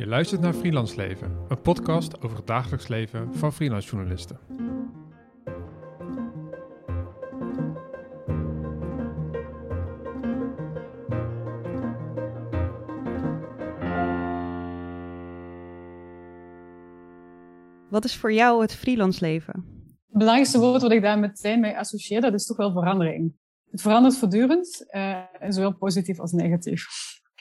[0.00, 4.38] Je luistert naar Freelance Leven, een podcast over het dagelijks leven van freelance journalisten.
[17.90, 19.54] Wat is voor jou het freelance leven?
[19.54, 23.34] Het belangrijkste woord wat ik daar meteen mee associeer, dat is toch wel verandering.
[23.70, 26.86] Het verandert voortdurend, uh, zowel positief als negatief.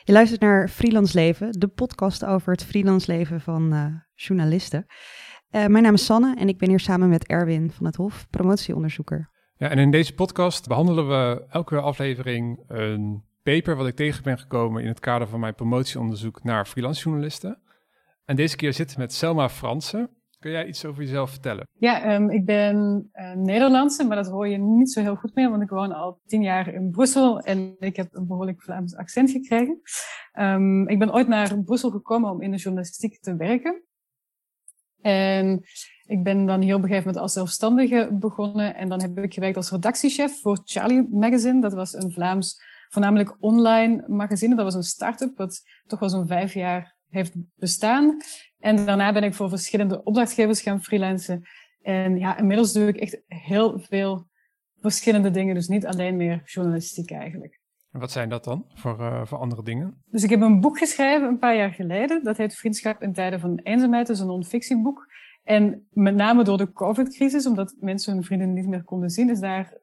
[0.09, 3.85] Je luistert naar Freelance Leven, de podcast over het freelance leven van uh,
[4.15, 4.85] journalisten.
[4.87, 8.27] Uh, mijn naam is Sanne en ik ben hier samen met Erwin van het Hof,
[8.29, 9.29] promotieonderzoeker.
[9.57, 14.39] Ja, en in deze podcast behandelen we elke aflevering een paper wat ik tegen ben
[14.39, 17.61] gekomen in het kader van mijn promotieonderzoek naar freelance journalisten.
[18.25, 20.09] En deze keer zitten we met Selma Fransen.
[20.39, 21.67] Kun jij iets over jezelf vertellen?
[21.73, 25.49] Ja, um, ik ben uh, Nederlandse, maar dat hoor je niet zo heel goed meer,
[25.49, 29.31] want ik woon al tien jaar in Brussel en ik heb een behoorlijk Vlaams accent
[29.31, 29.81] gekregen.
[30.39, 33.83] Um, ik ben ooit naar Brussel gekomen om in de journalistiek te werken.
[35.01, 35.61] En
[36.05, 39.33] ik ben dan hier op een gegeven moment als zelfstandige begonnen en dan heb ik
[39.33, 41.61] gewerkt als redactiechef voor Charlie Magazine.
[41.61, 44.55] Dat was een Vlaams, voornamelijk online magazine.
[44.55, 48.17] Dat was een start-up wat toch wel zo'n vijf jaar heeft bestaan.
[48.59, 51.47] En daarna ben ik voor verschillende opdrachtgevers gaan freelancen.
[51.81, 54.27] En ja, inmiddels doe ik echt heel veel
[54.79, 55.55] verschillende dingen.
[55.55, 57.59] Dus niet alleen meer journalistiek eigenlijk.
[57.91, 60.03] En wat zijn dat dan voor, uh, voor andere dingen?
[60.05, 62.23] Dus ik heb een boek geschreven een paar jaar geleden.
[62.23, 64.07] Dat heet Vriendschap in tijden van eenzaamheid.
[64.07, 65.07] Dat is een non-fictieboek.
[65.43, 69.39] En met name door de COVID-crisis, omdat mensen hun vrienden niet meer konden zien, is
[69.39, 69.77] daar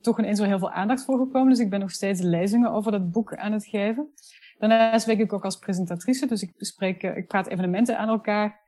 [0.00, 1.48] toch ineens wel heel veel aandacht voor gekomen.
[1.48, 4.12] Dus ik ben nog steeds lezingen over dat boek aan het geven.
[4.58, 8.60] Daarnaast werk ik ook als presentatrice, dus ik, spreek, eh, ik praat evenementen aan elkaar.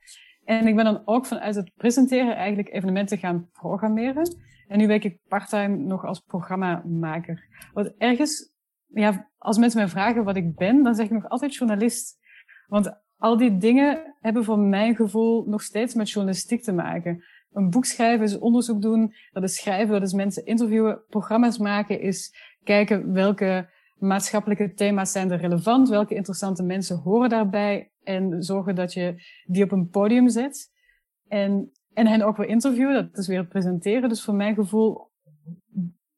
[0.44, 4.36] En ik ben dan ook vanuit het presenteren eigenlijk evenementen gaan programmeren.
[4.68, 7.44] En nu werk ik parttime nog als programmamaker.
[7.72, 8.52] Wat ergens,
[8.86, 12.18] ja, als mensen mij vragen wat ik ben, dan zeg ik nog altijd journalist.
[12.66, 17.24] Want al die dingen hebben voor mijn gevoel nog steeds met journalistiek te maken.
[17.52, 21.00] Een boek schrijven is onderzoek doen, dat is schrijven, dat is mensen interviewen.
[21.08, 22.34] Programma's maken is
[22.64, 28.92] kijken welke maatschappelijke thema's zijn er relevant, welke interessante mensen horen daarbij en zorgen dat
[28.92, 29.14] je
[29.46, 30.70] die op een podium zet.
[31.28, 34.08] En, en hen ook weer interviewen, dat is weer presenteren.
[34.08, 35.10] Dus voor mijn gevoel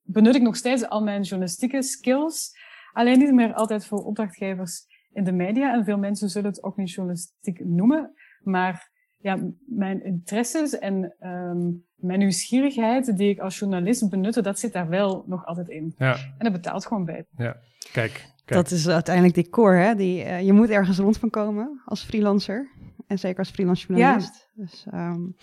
[0.03, 2.53] benut ik nog steeds al mijn journalistieke skills,
[2.93, 5.73] alleen niet meer altijd voor opdrachtgevers in de media.
[5.73, 8.13] En veel mensen zullen het ook niet journalistiek noemen,
[8.43, 8.90] maar
[9.21, 14.89] ja, mijn interesses en um, mijn nieuwsgierigheid die ik als journalist benutte, dat zit daar
[14.89, 15.95] wel nog altijd in.
[15.99, 16.13] Ja.
[16.15, 17.27] En dat betaalt gewoon bij.
[17.37, 17.57] Ja,
[17.93, 18.13] kijk.
[18.45, 18.61] kijk.
[18.63, 19.95] Dat is uiteindelijk die core, hè?
[19.95, 22.71] Die, uh, je moet ergens rond van komen als freelancer.
[23.07, 24.49] En zeker als freelance journalist.
[24.55, 24.63] Ja.
[24.63, 25.37] Dus, um,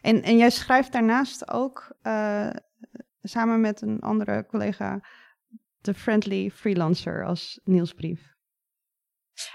[0.00, 2.50] en, en jij schrijft daarnaast ook uh,
[3.22, 5.00] samen met een andere collega
[5.80, 8.33] de Friendly Freelancer als nieuwsbrief.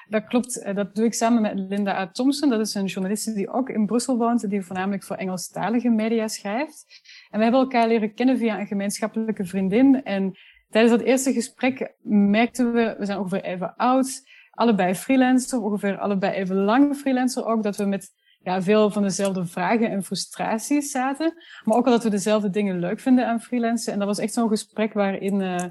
[0.09, 0.61] Dat klopt.
[0.61, 2.11] Eh, dat doe ik samen met Linda A.
[2.11, 2.49] Thompson.
[2.49, 6.85] Dat is een journaliste die ook in Brussel woont, die voornamelijk voor Engelstalige media schrijft.
[7.29, 10.03] En we hebben elkaar leren kennen via een gemeenschappelijke vriendin.
[10.03, 10.37] En
[10.69, 14.21] tijdens dat eerste gesprek merkten we, we zijn ongeveer even oud,
[14.51, 19.45] allebei freelancer, ongeveer allebei even lang freelancer ook, dat we met ja, veel van dezelfde
[19.45, 21.33] vragen en frustraties zaten.
[21.63, 23.93] Maar ook al dat we dezelfde dingen leuk vinden aan freelancen.
[23.93, 25.65] En dat was echt zo'n gesprek waarin, uh,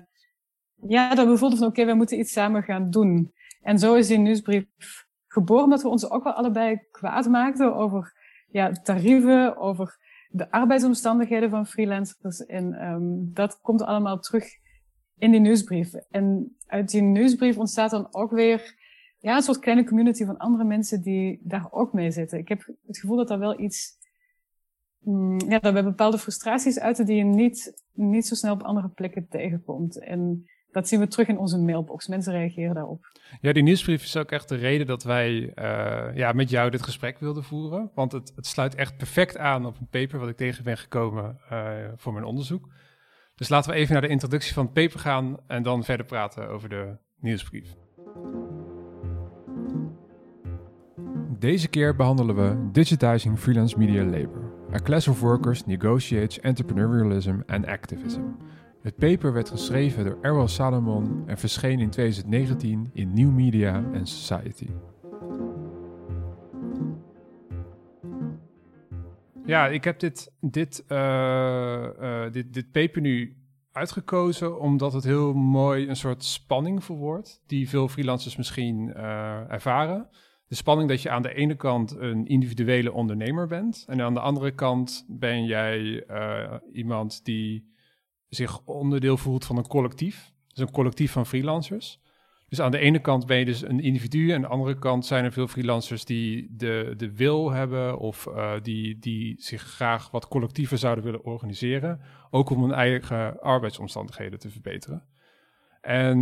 [0.89, 3.33] ja, dat we voelden van oké, we moeten iets samen gaan doen.
[3.63, 4.67] En zo is die nieuwsbrief
[5.27, 8.17] geboren, omdat we ons ook wel allebei kwaad maakten over
[8.51, 9.99] ja, tarieven, over
[10.31, 12.47] de arbeidsomstandigheden van freelancers.
[12.47, 14.45] En um, dat komt allemaal terug
[15.19, 15.95] in die nieuwsbrief.
[15.95, 18.77] En uit die nieuwsbrief ontstaat dan ook weer
[19.19, 22.39] ja, een soort kleine community van andere mensen die daar ook mee zitten.
[22.39, 23.97] Ik heb het gevoel dat er wel iets,
[24.99, 28.89] mm, ja, dat we bepaalde frustraties uiten die je niet, niet zo snel op andere
[28.89, 29.99] plekken tegenkomt.
[29.99, 32.09] En dat zien we terug in onze mailbox.
[32.09, 33.07] Mensen reageren daarop.
[33.41, 36.83] Ja, die nieuwsbrief is ook echt de reden dat wij uh, ja, met jou dit
[36.83, 37.91] gesprek wilden voeren.
[37.95, 41.39] Want het, het, sluit echt perfect aan op een paper wat ik tegen ben gekomen
[41.53, 42.69] uh, voor mijn onderzoek.
[43.35, 46.49] Dus laten we even naar de introductie van het paper gaan en dan verder praten
[46.49, 47.75] over de nieuwsbrief.
[51.39, 54.53] Deze keer behandelen we Digitizing Freelance Media Labor.
[54.75, 58.21] A Class of Workers Negotiates Entrepreneurialism and Activism.
[58.83, 64.09] Het paper werd geschreven door Errol Salomon en verscheen in 2019 in New Media and
[64.09, 64.67] Society.
[69.45, 70.99] Ja, ik heb dit, dit, uh,
[72.01, 73.37] uh, dit, dit paper nu
[73.73, 80.09] uitgekozen omdat het heel mooi een soort spanning verwoordt, die veel freelancers misschien uh, ervaren.
[80.49, 84.21] De spanning dat je aan de ene kant een individuele ondernemer bent en aan de
[84.21, 86.05] andere kant ben jij
[86.73, 87.77] iemand die
[88.29, 90.33] zich onderdeel voelt van een collectief.
[90.49, 92.01] Dus een collectief van freelancers.
[92.49, 95.07] Dus aan de ene kant ben je dus een individu, en aan de andere kant
[95.07, 100.11] zijn er veel freelancers die de, de wil hebben of uh, die, die zich graag
[100.11, 105.05] wat collectiever zouden willen organiseren, ook om hun eigen arbeidsomstandigheden te verbeteren.
[105.81, 106.19] En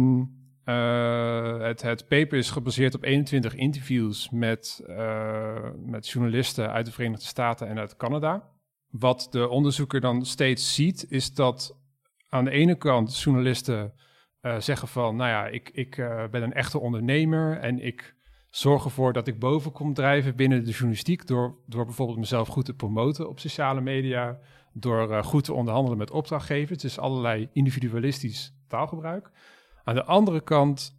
[0.64, 6.92] uh, het, het paper is gebaseerd op 21 interviews met, uh, met journalisten uit de
[6.92, 8.50] Verenigde Staten en uit Canada.
[8.90, 11.78] Wat de onderzoeker dan steeds ziet, is dat
[12.36, 13.92] aan de ene kant journalisten
[14.42, 15.96] uh, zeggen van, nou ja, ik, ik
[16.30, 18.14] ben een echte ondernemer en ik
[18.50, 22.64] zorg ervoor dat ik boven kom drijven binnen de journalistiek door, door bijvoorbeeld mezelf goed
[22.64, 24.38] te promoten op sociale media,
[24.72, 29.30] door goed te onderhandelen met opdrachtgevers, dus allerlei individualistisch taalgebruik.
[29.84, 30.98] Aan de andere kant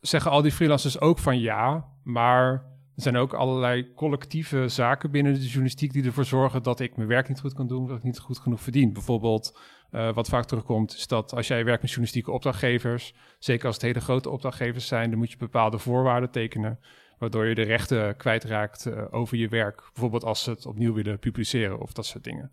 [0.00, 5.34] zeggen al die freelancers ook van ja, maar er zijn ook allerlei collectieve zaken binnen
[5.34, 8.02] de journalistiek die ervoor zorgen dat ik mijn werk niet goed kan doen, dat ik
[8.02, 8.92] niet goed genoeg verdien.
[8.92, 9.58] Bijvoorbeeld,
[9.92, 13.84] uh, wat vaak terugkomt, is dat als jij werkt met journalistieke opdrachtgevers, zeker als het
[13.84, 16.78] hele grote opdrachtgevers zijn, dan moet je bepaalde voorwaarden tekenen,
[17.18, 19.82] waardoor je de rechten kwijtraakt uh, over je werk.
[19.92, 22.50] Bijvoorbeeld als ze het opnieuw willen publiceren of dat soort dingen.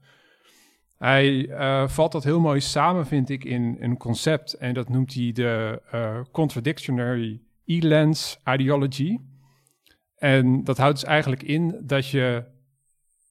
[0.97, 4.53] Hij uh, valt dat heel mooi samen, vind ik, in een concept.
[4.53, 5.81] En dat noemt hij de
[6.31, 9.19] contradictionary e-lens ideology.
[10.21, 12.43] En dat houdt dus eigenlijk in dat je,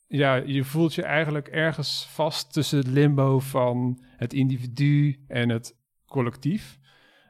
[0.07, 5.77] ja, je voelt je eigenlijk ergens vast tussen het limbo van het individu en het
[6.07, 6.79] collectief.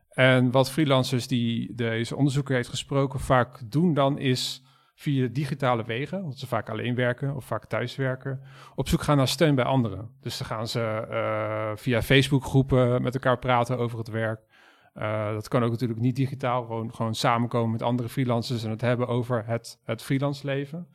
[0.09, 4.62] En wat freelancers die deze onderzoeker heeft gesproken vaak doen dan is
[4.95, 8.41] via digitale wegen, omdat ze vaak alleen werken of vaak thuiswerken,
[8.75, 10.11] op zoek gaan naar steun bij anderen.
[10.21, 14.41] Dus dan gaan ze uh, via Facebook-groepen met elkaar praten over het werk.
[14.95, 18.81] Uh, dat kan ook natuurlijk niet digitaal, gewoon, gewoon samenkomen met andere freelancers en het
[18.81, 20.87] hebben over het, het freelance leven.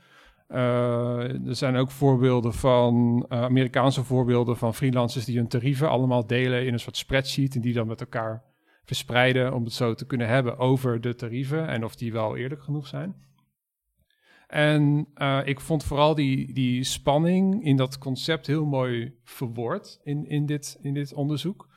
[0.49, 6.65] Uh, er zijn ook voorbeelden van Amerikaanse voorbeelden van freelancers die hun tarieven allemaal delen
[6.65, 8.43] in een soort spreadsheet en die dan met elkaar
[8.83, 12.63] verspreiden om het zo te kunnen hebben over de tarieven en of die wel eerlijk
[12.63, 13.15] genoeg zijn.
[14.47, 15.07] En
[15.45, 20.77] ik vond vooral die, die spanning in dat concept heel mooi verwoord in, in, dit,
[20.81, 21.67] in dit onderzoek.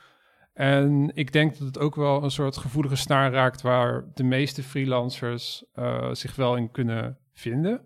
[0.59, 4.63] En ik denk dat het ook wel een soort gevoelige snaar raakt waar de meeste
[4.63, 7.81] freelancers uh, zich wel in kunnen vinden.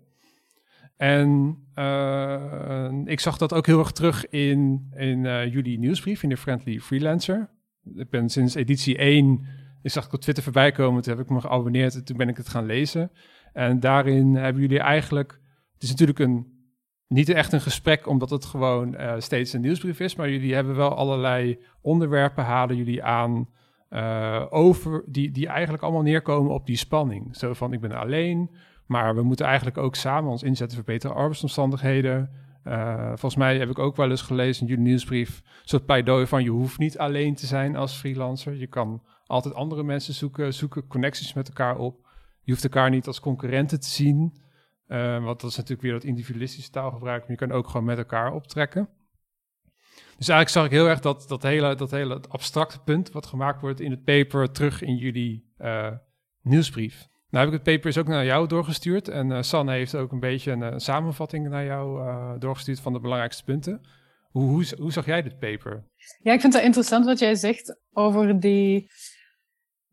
[0.97, 6.37] En uh, ik zag dat ook heel erg terug in, in jullie nieuwsbrief, in de
[6.37, 7.49] Friendly Freelancer.
[7.95, 9.45] Ik ben sinds editie 1,
[9.81, 12.29] ik zag ik op Twitter voorbij komen, toen heb ik me geabonneerd en toen ben
[12.29, 13.11] ik het gaan lezen.
[13.51, 15.39] En daarin hebben jullie eigenlijk,
[15.73, 16.52] het is natuurlijk een,
[17.13, 20.75] niet echt een gesprek omdat het gewoon uh, steeds een nieuwsbrief is, maar jullie hebben
[20.75, 23.49] wel allerlei onderwerpen, halen jullie aan
[23.89, 27.35] uh, over, die, die eigenlijk allemaal neerkomen op die spanning.
[27.35, 28.49] Zo van, ik ben alleen,
[28.85, 32.29] maar we moeten eigenlijk ook samen ons inzetten voor betere arbeidsomstandigheden.
[32.67, 36.25] Uh, volgens mij heb ik ook wel eens gelezen in jullie nieuwsbrief, een soort pleidooi
[36.25, 38.55] van je hoeft niet alleen te zijn als freelancer.
[38.55, 42.07] Je kan altijd andere mensen zoeken, zoeken connecties met elkaar op.
[42.41, 44.33] Je hoeft elkaar niet als concurrenten te zien.
[44.87, 47.21] Uh, want dat is natuurlijk weer dat individualistische taalgebruik.
[47.21, 48.89] Maar je kan ook gewoon met elkaar optrekken.
[50.17, 53.61] Dus eigenlijk zag ik heel erg dat, dat, hele, dat hele abstracte punt wat gemaakt
[53.61, 55.91] wordt in het paper terug in jullie uh,
[56.41, 57.07] nieuwsbrief.
[57.29, 59.07] Nou heb ik het paper is ook naar jou doorgestuurd.
[59.07, 62.99] En uh, Sanne heeft ook een beetje een, een samenvatting naar jou doorgestuurd van de
[62.99, 63.81] belangrijkste punten.
[64.29, 65.83] Hoe, hoe, hoe zag jij dit paper?
[66.21, 68.89] Ja, ik vind het interessant wat jij zegt over die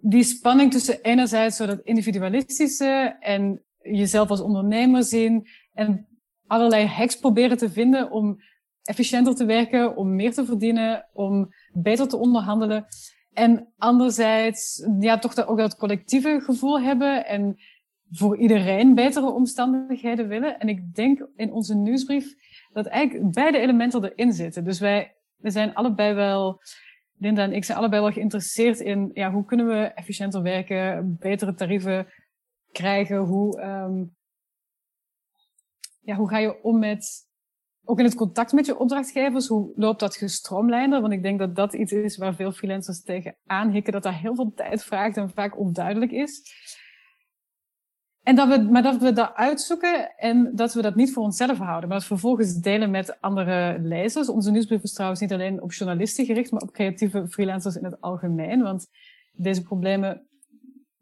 [0.00, 6.06] die spanning tussen enerzijds zo dat individualistische en jezelf als ondernemer zien en
[6.46, 8.38] allerlei hacks proberen te vinden om
[8.82, 12.86] efficiënter te werken, om meer te verdienen, om beter te onderhandelen.
[13.32, 17.56] En anderzijds, ja, toch ook dat collectieve gevoel hebben en
[18.10, 20.58] voor iedereen betere omstandigheden willen.
[20.58, 22.34] En ik denk in onze nieuwsbrief
[22.72, 24.64] dat eigenlijk beide elementen erin zitten.
[24.64, 26.60] Dus wij, we zijn allebei wel
[27.20, 31.54] Linda en ik zijn allebei wel geïnteresseerd in ja, hoe kunnen we efficiënter werken, betere
[31.54, 32.06] tarieven
[32.72, 34.16] krijgen, hoe, um,
[36.00, 37.28] ja, hoe ga je om met,
[37.84, 41.00] ook in het contact met je opdrachtgevers, hoe loopt dat gestroomlijnder?
[41.00, 44.34] Want ik denk dat dat iets is waar veel freelancers tegen aanhikken, dat dat heel
[44.34, 46.42] veel tijd vraagt en vaak onduidelijk is.
[48.22, 51.58] En dat we, maar dat we dat uitzoeken en dat we dat niet voor onszelf
[51.58, 54.28] houden, maar dat vervolgens delen met andere lezers.
[54.28, 58.00] Onze nieuwsbrief is trouwens niet alleen op journalisten gericht, maar op creatieve freelancers in het
[58.00, 58.62] algemeen.
[58.62, 58.86] Want
[59.32, 60.29] deze problemen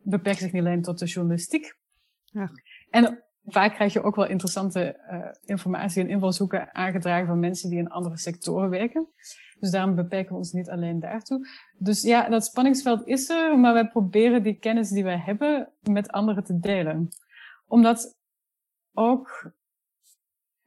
[0.09, 1.77] beperken zich niet alleen tot de journalistiek.
[2.25, 2.51] Ja.
[2.91, 7.79] En vaak krijg je ook wel interessante uh, informatie en invalshoeken aangedragen van mensen die
[7.79, 9.09] in andere sectoren werken.
[9.61, 11.49] Dus daarom beperken we ons niet alleen daartoe.
[11.79, 16.11] Dus ja, dat spanningsveld is er, maar wij proberen die kennis die wij hebben met
[16.11, 17.09] anderen te delen.
[17.67, 18.17] Omdat
[18.93, 19.53] ook,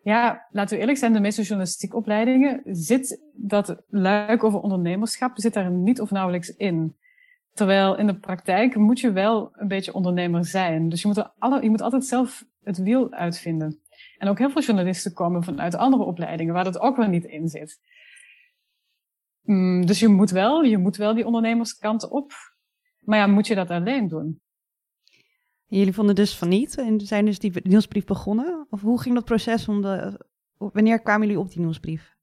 [0.02, 5.54] ja, laten we eerlijk zijn, de meeste journalistiek opleidingen zit dat luik over ondernemerschap zit
[5.54, 6.96] daar niet of nauwelijks in.
[7.54, 10.90] Terwijl in de praktijk moet je wel een beetje ondernemer zijn.
[10.90, 13.82] Dus je moet, alle, je moet altijd zelf het wiel uitvinden.
[14.18, 17.48] En ook heel veel journalisten komen vanuit andere opleidingen waar dat ook wel niet in
[17.48, 17.80] zit.
[19.42, 22.32] Mm, dus je moet wel, je moet wel die ondernemerskant op.
[23.00, 24.42] Maar ja, moet je dat alleen doen?
[25.66, 28.68] Jullie vonden dus van niet en zijn dus die nieuwsbrief begonnen?
[28.70, 29.68] Of hoe ging dat proces?
[29.68, 30.20] Om de,
[30.58, 32.16] wanneer kwamen jullie op die nieuwsbrief?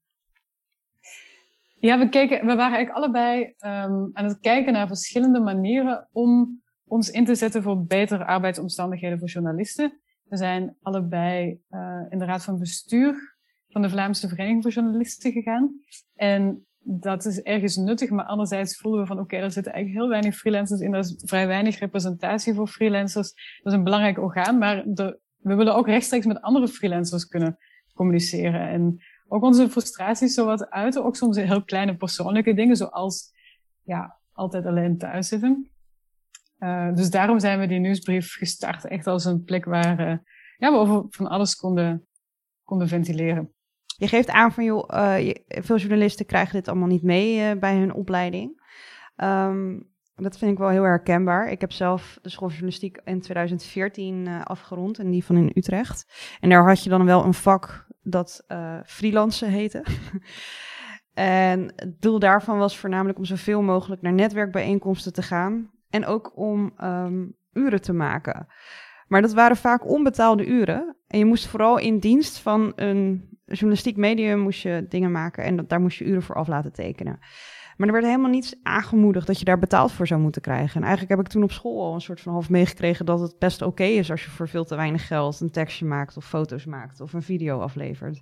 [1.79, 6.61] Ja, we, keken, we waren eigenlijk allebei um, aan het kijken naar verschillende manieren om
[6.85, 9.99] ons in te zetten voor betere arbeidsomstandigheden voor journalisten.
[10.23, 13.37] We zijn allebei uh, in de raad van bestuur
[13.69, 15.79] van de Vlaamse Vereniging voor Journalisten gegaan.
[16.15, 20.11] En dat is ergens nuttig, maar anderzijds voelen we van oké, er zitten eigenlijk heel
[20.11, 23.33] weinig freelancers in, er is vrij weinig representatie voor freelancers.
[23.63, 27.57] Dat is een belangrijk orgaan, maar de, we willen ook rechtstreeks met andere freelancers kunnen
[27.93, 28.69] communiceren.
[28.69, 28.97] En
[29.29, 33.31] ook onze frustraties zo wat uiten, ook soms heel kleine persoonlijke dingen, zoals
[33.83, 35.69] ja, altijd alleen thuis zitten.
[36.59, 40.17] Uh, dus daarom zijn we die nieuwsbrief gestart, echt als een plek waar uh,
[40.57, 42.07] ja, we over van alles konden,
[42.63, 43.53] konden ventileren.
[43.97, 47.93] Je geeft aan van, joh, uh, veel journalisten krijgen dit allemaal niet mee bij hun
[47.93, 48.61] opleiding.
[49.15, 51.51] Um, dat vind ik wel heel herkenbaar.
[51.51, 56.05] Ik heb zelf de school journalistiek in 2014 afgerond en die van in Utrecht.
[56.39, 59.83] En daar had je dan wel een vak dat uh, freelancen heette.
[61.13, 65.71] en het doel daarvan was voornamelijk om zoveel mogelijk naar netwerkbijeenkomsten te gaan.
[65.89, 68.47] En ook om um, uren te maken.
[69.07, 70.95] Maar dat waren vaak onbetaalde uren.
[71.07, 75.43] En je moest vooral in dienst van een journalistiek medium moest je dingen maken.
[75.43, 77.19] En dat, daar moest je uren voor af laten tekenen.
[77.79, 80.75] Maar er werd helemaal niets aangemoedigd dat je daar betaald voor zou moeten krijgen.
[80.75, 83.37] En eigenlijk heb ik toen op school al een soort van half meegekregen dat het
[83.37, 86.65] best oké is als je voor veel te weinig geld een tekstje maakt of foto's
[86.65, 88.21] maakt of een video aflevert.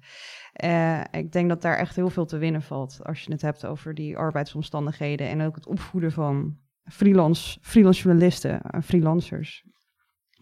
[0.63, 3.65] Uh, ik denk dat daar echt heel veel te winnen valt als je het hebt
[3.65, 9.65] over die arbeidsomstandigheden en ook het opvoeden van freelance, freelance journalisten en freelancers.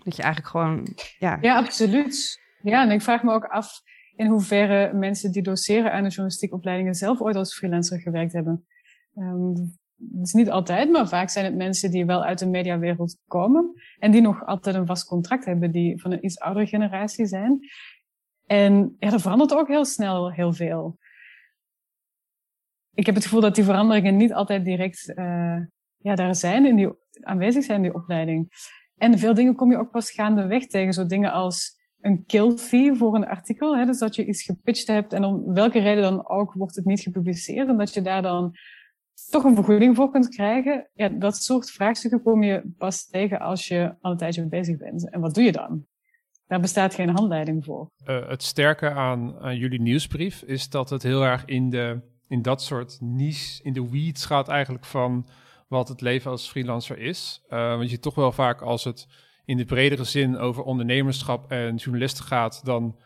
[0.03, 1.37] Dat je eigenlijk gewoon, ja.
[1.41, 2.41] Ja, absoluut.
[2.61, 3.81] Ja, en ik vraag me ook af
[4.15, 8.65] in hoeverre mensen die doseren aan de journalistieke opleidingen zelf ooit als freelancer gewerkt hebben.
[9.15, 13.17] Um, het is niet altijd, maar vaak zijn het mensen die wel uit de mediawereld
[13.27, 17.25] komen en die nog altijd een vast contract hebben, die van een iets oudere generatie
[17.25, 17.59] zijn.
[18.45, 20.97] En ja, er verandert ook heel snel heel veel.
[22.93, 25.57] Ik heb het gevoel dat die veranderingen niet altijd direct uh,
[25.97, 26.89] ja, daar zijn, in die,
[27.21, 28.49] aanwezig zijn in die opleiding.
[28.97, 30.93] En veel dingen kom je ook pas gaandeweg tegen.
[30.93, 33.77] Zo dingen als een kill fee voor een artikel.
[33.77, 33.85] Hè?
[33.85, 36.99] Dus dat je iets gepitcht hebt en om welke reden dan ook wordt het niet
[36.99, 37.67] gepubliceerd.
[37.67, 38.55] En dat je daar dan
[39.29, 40.89] toch een vergoeding voor kunt krijgen.
[40.93, 45.09] Ja, dat soort vraagstukken kom je pas tegen als je al een tijdje bezig bent.
[45.09, 45.85] En wat doe je dan?
[46.47, 47.91] Daar bestaat geen handleiding voor.
[48.05, 52.41] Uh, het sterke aan, aan jullie nieuwsbrief is dat het heel erg in, de, in
[52.41, 55.27] dat soort niche, in de weeds gaat eigenlijk van
[55.67, 57.43] wat het leven als freelancer is.
[57.49, 59.07] Uh, want je toch wel vaak als het
[59.45, 62.99] in de bredere zin over ondernemerschap en journalisten gaat, dan,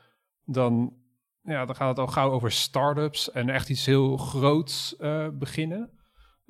[0.46, 0.94] dan,
[1.42, 5.99] ja, dan gaat het al gauw over start-ups en echt iets heel groots uh, beginnen.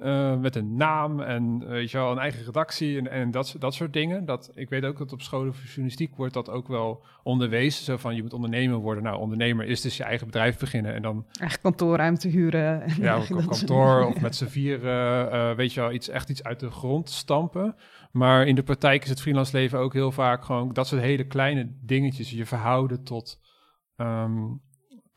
[0.03, 3.73] Uh, met een naam en weet je wel, een eigen redactie en, en dat, dat
[3.73, 4.25] soort dingen.
[4.25, 7.83] Dat, ik weet ook dat op scholen voor journalistiek wordt dat ook wel onderwezen.
[7.83, 9.03] Zo van, je moet ondernemer worden.
[9.03, 11.25] Nou, ondernemer is dus je eigen bedrijf beginnen en dan...
[11.39, 12.83] Echt kantoorruimte huren.
[12.99, 16.59] Ja, op kantoor of met z'n vier, uh, weet je wel, iets, echt iets uit
[16.59, 17.75] de grond stampen.
[18.11, 21.27] Maar in de praktijk is het freelance leven ook heel vaak gewoon dat soort hele
[21.27, 22.31] kleine dingetjes.
[22.31, 23.39] Je verhouden tot...
[23.97, 24.61] Um,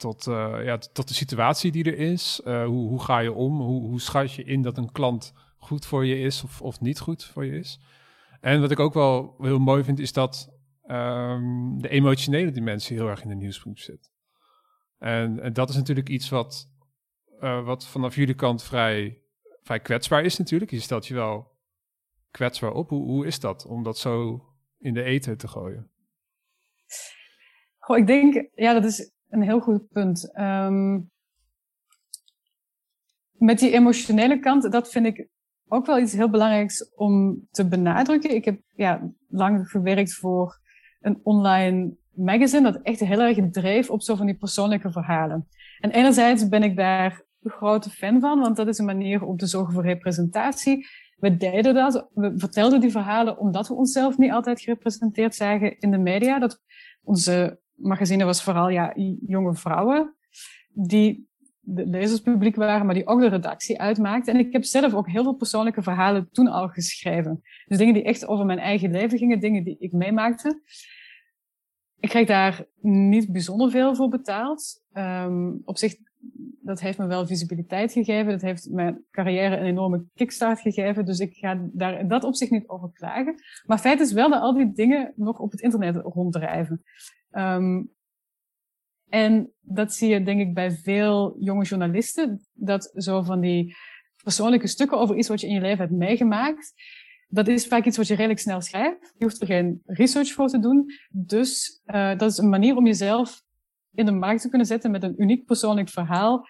[0.03, 2.41] tot, uh, ja, tot de situatie die er is.
[2.45, 3.61] Uh, hoe, hoe ga je om?
[3.61, 7.01] Hoe, hoe schat je in dat een klant goed voor je is of, of niet
[7.01, 7.81] goed voor je is?
[8.41, 10.49] En wat ik ook wel heel mooi vind, is dat
[10.87, 14.11] um, de emotionele dimensie heel erg in de nieuwsbrief zit.
[14.99, 16.71] En, en dat is natuurlijk iets wat,
[17.41, 19.23] uh, wat vanaf jullie kant vrij,
[19.63, 20.71] vrij kwetsbaar is natuurlijk.
[20.71, 21.51] Je stelt je wel
[22.31, 22.89] kwetsbaar op.
[22.89, 24.45] Hoe, hoe is dat om dat zo
[24.79, 25.91] in de eten te gooien?
[27.79, 30.39] Goh, ik denk, ja, dat is een heel goed punt.
[30.39, 31.11] Um,
[33.33, 35.29] met die emotionele kant, dat vind ik
[35.69, 38.35] ook wel iets heel belangrijks om te benadrukken.
[38.35, 40.61] Ik heb ja, lang gewerkt voor
[41.01, 45.49] een online magazine dat echt heel erg dreef op zo van die persoonlijke verhalen.
[45.81, 49.37] En enerzijds ben ik daar een grote fan van, want dat is een manier om
[49.37, 50.87] te zorgen voor representatie.
[51.17, 55.91] We deden dat, we vertelden die verhalen omdat we onszelf niet altijd gerepresenteerd zagen in
[55.91, 56.39] de media.
[56.39, 56.61] Dat
[57.03, 58.93] onze magazine was vooral ja,
[59.27, 60.15] jonge vrouwen
[60.69, 61.31] die
[61.65, 64.35] de lezerspubliek waren, maar die ook de redactie uitmaakten.
[64.35, 67.43] En ik heb zelf ook heel veel persoonlijke verhalen toen al geschreven.
[67.67, 70.61] Dus dingen die echt over mijn eigen leven gingen, dingen die ik meemaakte.
[71.99, 74.83] Ik kreeg daar niet bijzonder veel voor betaald.
[74.93, 75.95] Um, op zich
[76.63, 78.33] dat heeft me wel visibiliteit gegeven.
[78.33, 81.05] Dat heeft mijn carrière een enorme kickstart gegeven.
[81.05, 83.35] Dus ik ga daar in dat opzicht niet over klagen.
[83.67, 86.83] Maar feit is wel dat al die dingen nog op het internet ronddrijven.
[87.33, 87.93] Um,
[89.09, 92.47] en dat zie je denk ik bij veel jonge journalisten.
[92.53, 93.77] Dat zo van die
[94.23, 96.73] persoonlijke stukken over iets wat je in je leven hebt meegemaakt.
[97.29, 99.15] Dat is vaak iets wat je redelijk snel schrijft.
[99.19, 100.91] Je hoeft er geen research voor te doen.
[101.11, 103.43] Dus uh, dat is een manier om jezelf
[103.95, 106.47] in de markt te kunnen zetten met een uniek persoonlijk verhaal.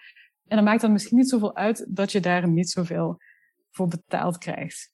[0.47, 3.17] En dan maakt dan misschien niet zoveel uit dat je daar niet zoveel
[3.69, 4.91] voor betaald krijgt.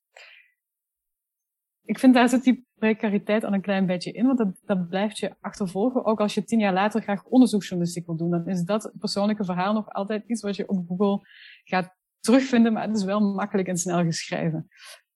[1.84, 5.18] Ik vind daar zit die precariteit al een klein beetje in, want dat, dat blijft
[5.18, 6.06] je achtervolgen.
[6.06, 9.74] Ook als je tien jaar later graag onderzoeksjournalistiek wil doen, dan is dat persoonlijke verhaal
[9.74, 11.28] nog altijd iets wat je op Google
[11.64, 14.70] gaat terugvinden, maar het is wel makkelijk en snel geschreven.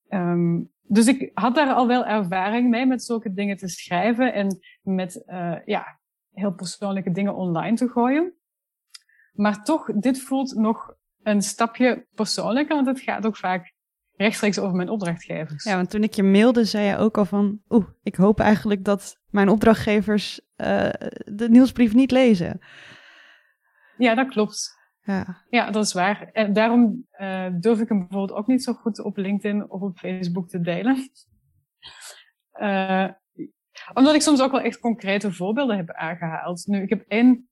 [0.10, 4.60] Um, dus ik had daar al wel ervaring mee met zulke dingen te schrijven en
[4.82, 6.00] met uh, ja,
[6.32, 8.34] heel persoonlijke dingen online te gooien.
[9.34, 13.73] Maar toch, dit voelt nog een stapje persoonlijker, want het gaat ook vaak
[14.16, 15.64] rechtstreeks over mijn opdrachtgevers.
[15.64, 18.84] Ja, want toen ik je mailde, zei je ook al van, oeh, ik hoop eigenlijk
[18.84, 20.90] dat mijn opdrachtgevers uh,
[21.26, 22.60] de nieuwsbrief niet lezen.
[23.98, 24.82] Ja, dat klopt.
[25.06, 25.44] Ja.
[25.50, 26.30] ja, dat is waar.
[26.32, 29.98] En daarom uh, durf ik hem bijvoorbeeld ook niet zo goed op LinkedIn of op
[29.98, 31.10] Facebook te delen.
[32.62, 33.08] Uh,
[33.98, 36.66] omdat ik soms ook wel echt concrete voorbeelden heb aangehaald.
[36.66, 37.50] Nu, ik heb één,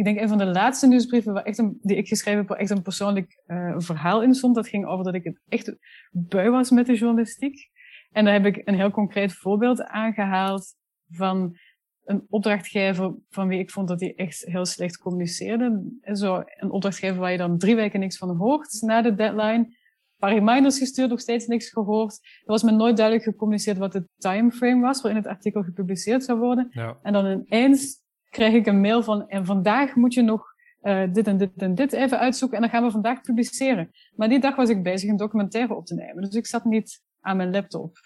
[0.00, 2.58] ik denk een van de laatste nieuwsbrieven waar echt een, die ik geschreven heb, waar
[2.58, 4.54] echt een persoonlijk uh, verhaal in stond.
[4.54, 5.76] Dat ging over dat ik het echt
[6.10, 7.68] bui was met de journalistiek.
[8.10, 10.74] En daar heb ik een heel concreet voorbeeld aangehaald
[11.08, 11.56] van
[12.04, 15.98] een opdrachtgever van wie ik vond dat hij echt heel slecht communiceerde.
[16.12, 19.78] Zo een opdrachtgever waar je dan drie weken niks van hoort na de deadline
[20.20, 22.18] paar reminders gestuurd, nog steeds niks gehoord.
[22.22, 26.38] Er was me nooit duidelijk gecommuniceerd wat de timeframe was waarin het artikel gepubliceerd zou
[26.38, 26.68] worden.
[26.70, 26.98] Ja.
[27.02, 28.00] En dan ineens
[28.30, 31.74] kreeg ik een mail van, en vandaag moet je nog uh, dit en dit en
[31.74, 33.90] dit even uitzoeken en dan gaan we vandaag publiceren.
[34.16, 37.02] Maar die dag was ik bezig een documentaire op te nemen, dus ik zat niet
[37.20, 37.96] aan mijn laptop.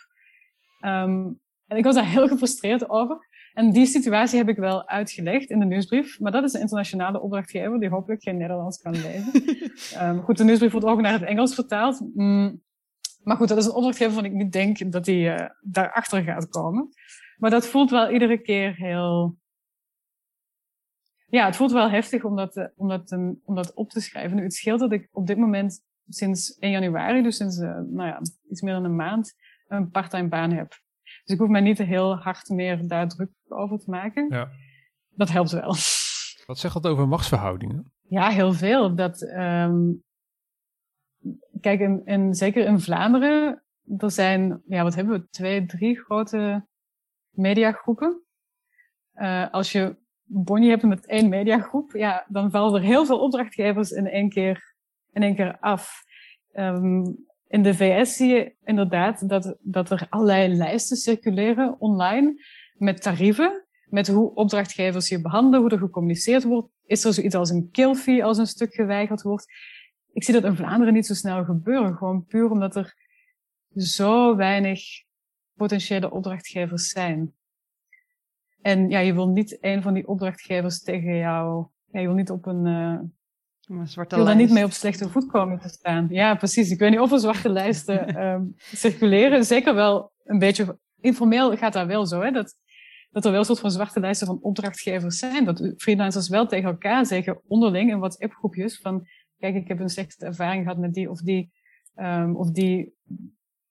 [0.80, 3.32] Um, en ik was daar heel gefrustreerd over.
[3.52, 6.20] En die situatie heb ik wel uitgelegd in de nieuwsbrief.
[6.20, 9.32] Maar dat is een internationale opdrachtgever die hopelijk geen Nederlands kan lezen.
[10.02, 12.00] um, goed, de nieuwsbrief wordt ook naar het Engels vertaald.
[12.14, 12.62] Mm,
[13.22, 16.48] maar goed, dat is een opdrachtgever van ik niet denk dat hij uh, daarachter gaat
[16.48, 16.88] komen.
[17.36, 19.36] Maar dat voelt wel iedere keer heel...
[21.26, 23.12] Ja, het voelt wel heftig om dat, uh, om dat,
[23.44, 24.36] om dat op te schrijven.
[24.36, 28.08] Nu, het scheelt dat ik op dit moment sinds 1 januari, dus sinds uh, nou
[28.08, 29.34] ja, iets meer dan een maand,
[29.68, 30.68] een parttime baan heb.
[31.24, 34.26] Dus ik hoef mij niet heel hard meer daar druk over te maken.
[34.30, 34.50] Ja.
[35.08, 35.74] Dat helpt wel.
[36.46, 37.92] Wat zegt dat over machtsverhoudingen?
[38.08, 38.94] Ja, heel veel.
[38.94, 40.02] Dat, um,
[41.60, 43.62] kijk, in, in, zeker in Vlaanderen,
[43.96, 46.66] er zijn, ja, wat hebben we, twee, drie grote
[47.30, 48.22] mediagroepen.
[49.14, 53.90] Uh, als je bonnie hebt met één mediagroep, ja, dan vallen er heel veel opdrachtgevers
[53.90, 54.74] in één keer,
[55.12, 56.02] in één keer af.
[56.52, 63.02] Um, in de VS zie je inderdaad dat, dat er allerlei lijsten circuleren online met
[63.02, 66.68] tarieven, met hoe opdrachtgevers je behandelen, hoe er gecommuniceerd wordt.
[66.86, 69.46] Is er zoiets als een kill fee als een stuk geweigerd wordt?
[70.12, 72.94] Ik zie dat in Vlaanderen niet zo snel gebeuren, gewoon puur omdat er
[73.74, 74.82] zo weinig
[75.54, 77.34] potentiële opdrachtgevers zijn.
[78.64, 82.30] En ja, je wil niet een van die opdrachtgevers tegen jou, ja, je wil niet
[82.30, 82.98] op een, uh,
[83.78, 86.06] een zwarte wil daar niet mee op slechte voet komen te staan.
[86.10, 86.70] Ja, precies.
[86.70, 89.44] Ik weet niet of er zwarte lijsten um, circuleren.
[89.44, 92.20] Zeker wel een beetje informeel gaat dat wel zo.
[92.20, 92.30] Hè?
[92.30, 92.54] Dat,
[93.10, 95.44] dat er wel een soort van zwarte lijsten van opdrachtgevers zijn.
[95.44, 99.06] Dat freelancers wel tegen elkaar zeggen, onderling in WhatsApp-groepjes, van
[99.38, 101.52] kijk, ik heb een slechte ervaring gehad met die of die,
[101.96, 102.94] um, of die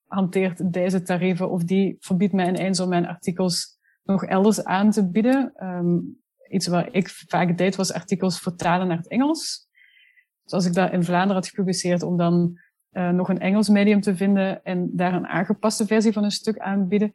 [0.06, 3.74] hanteert deze tarieven, of die verbiedt mij ineens om mijn artikels
[4.04, 5.52] nog elders aan te bieden.
[5.64, 9.68] Um, iets wat ik vaak deed, was artikels vertalen naar het Engels.
[10.42, 12.58] Dus als ik dat in Vlaanderen had gepubliceerd, om dan
[12.92, 16.58] uh, nog een Engels medium te vinden en daar een aangepaste versie van een stuk
[16.58, 17.12] aanbieden.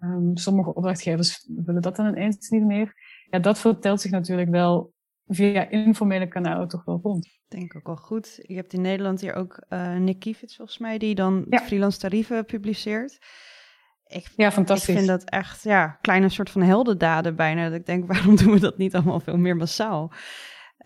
[0.00, 2.94] Um, sommige opdrachtgevers willen dat dan ineens niet meer.
[3.30, 4.92] Ja, dat vertelt zich natuurlijk wel
[5.26, 7.28] via informele kanalen toch wel rond.
[7.48, 8.38] Denk ook wel goed.
[8.42, 11.58] Je hebt in Nederland hier ook uh, Nick Kievits volgens mij, die dan ja.
[11.58, 13.18] freelance tarieven publiceert.
[14.10, 14.88] Ik, ja, fantastisch.
[14.88, 17.68] Ik vind dat echt, ja, kleine soort van heldendaden bijna.
[17.68, 20.12] Dat ik denk, waarom doen we dat niet allemaal veel meer massaal?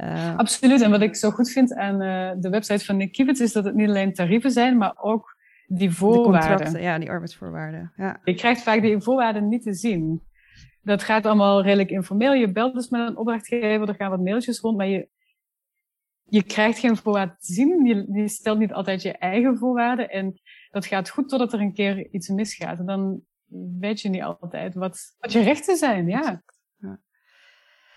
[0.01, 0.81] Uh, Absoluut.
[0.81, 3.75] En wat ik zo goed vind aan uh, de website van Nick is dat het
[3.75, 6.83] niet alleen tarieven zijn, maar ook die voorwaarden.
[6.83, 7.93] ja, die arbeidsvoorwaarden.
[7.97, 8.21] Ja.
[8.25, 10.23] Je krijgt vaak die voorwaarden niet te zien.
[10.83, 12.33] Dat gaat allemaal redelijk informeel.
[12.33, 15.09] Je belt dus met een opdrachtgever, er gaan wat mailtjes rond, maar je,
[16.25, 17.85] je krijgt geen voorwaarden te zien.
[17.85, 20.11] Je, je stelt niet altijd je eigen voorwaarden.
[20.11, 20.41] En
[20.75, 22.79] dat gaat goed totdat er een keer iets misgaat.
[22.79, 23.21] En dan
[23.81, 26.07] weet je niet altijd wat, wat je rechten zijn.
[26.07, 26.43] Ja.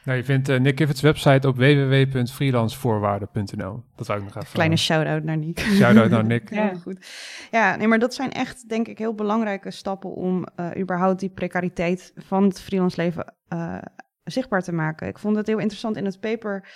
[0.04, 3.84] Nou, je vindt uh, Nick Kivets website op www.freelancevoorwaarden.nl.
[3.96, 4.54] Dat zou ik nog even...
[4.54, 5.60] Kleine shout-out naar Nick.
[5.60, 6.54] Shout-out naar Nick.
[6.62, 7.08] ja, goed.
[7.52, 11.30] Ja, nee, maar dat zijn echt, denk ik, heel belangrijke stappen om uh, überhaupt die
[11.30, 13.78] precariteit van het freelance leven uh,
[14.24, 15.08] zichtbaar te maken.
[15.08, 16.70] Ik vond het heel interessant in het paper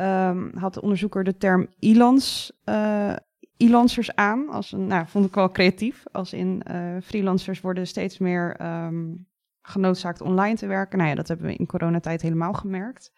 [0.00, 3.16] um, had de onderzoeker de term ilans, uh,
[3.60, 4.48] e-lancers aan.
[4.48, 6.04] Als een, nou, vond ik wel creatief.
[6.12, 9.28] Als in uh, freelancers worden steeds meer um,
[9.62, 10.98] genoodzaakt online te werken.
[10.98, 13.12] Nou ja, dat hebben we in coronatijd helemaal gemerkt.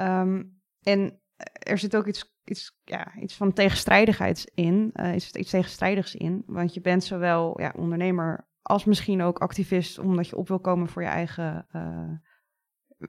[0.00, 1.20] Um, en
[1.52, 4.90] er zit ook iets, iets, ja, iets van tegenstrijdigheid in.
[4.94, 6.42] Uh, is iets tegenstrijdigs in.
[6.46, 10.88] Want je bent zowel ja, ondernemer als misschien ook activist, omdat je op wil komen
[10.88, 12.10] voor je eigen uh,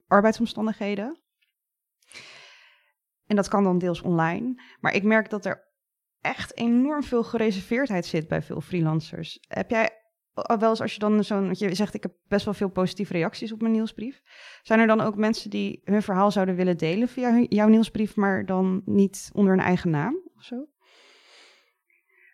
[0.08, 1.22] arbeidsomstandigheden.
[3.26, 4.62] En dat kan dan deels online.
[4.80, 5.71] Maar ik merk dat er
[6.22, 9.40] echt enorm veel gereserveerdheid zit bij veel freelancers.
[9.48, 9.90] Heb jij
[10.34, 13.52] wel eens als je dan zo'n, je zegt ik heb best wel veel positieve reacties
[13.52, 14.22] op mijn nieuwsbrief.
[14.62, 18.46] Zijn er dan ook mensen die hun verhaal zouden willen delen via jouw nieuwsbrief, maar
[18.46, 20.68] dan niet onder een eigen naam of zo?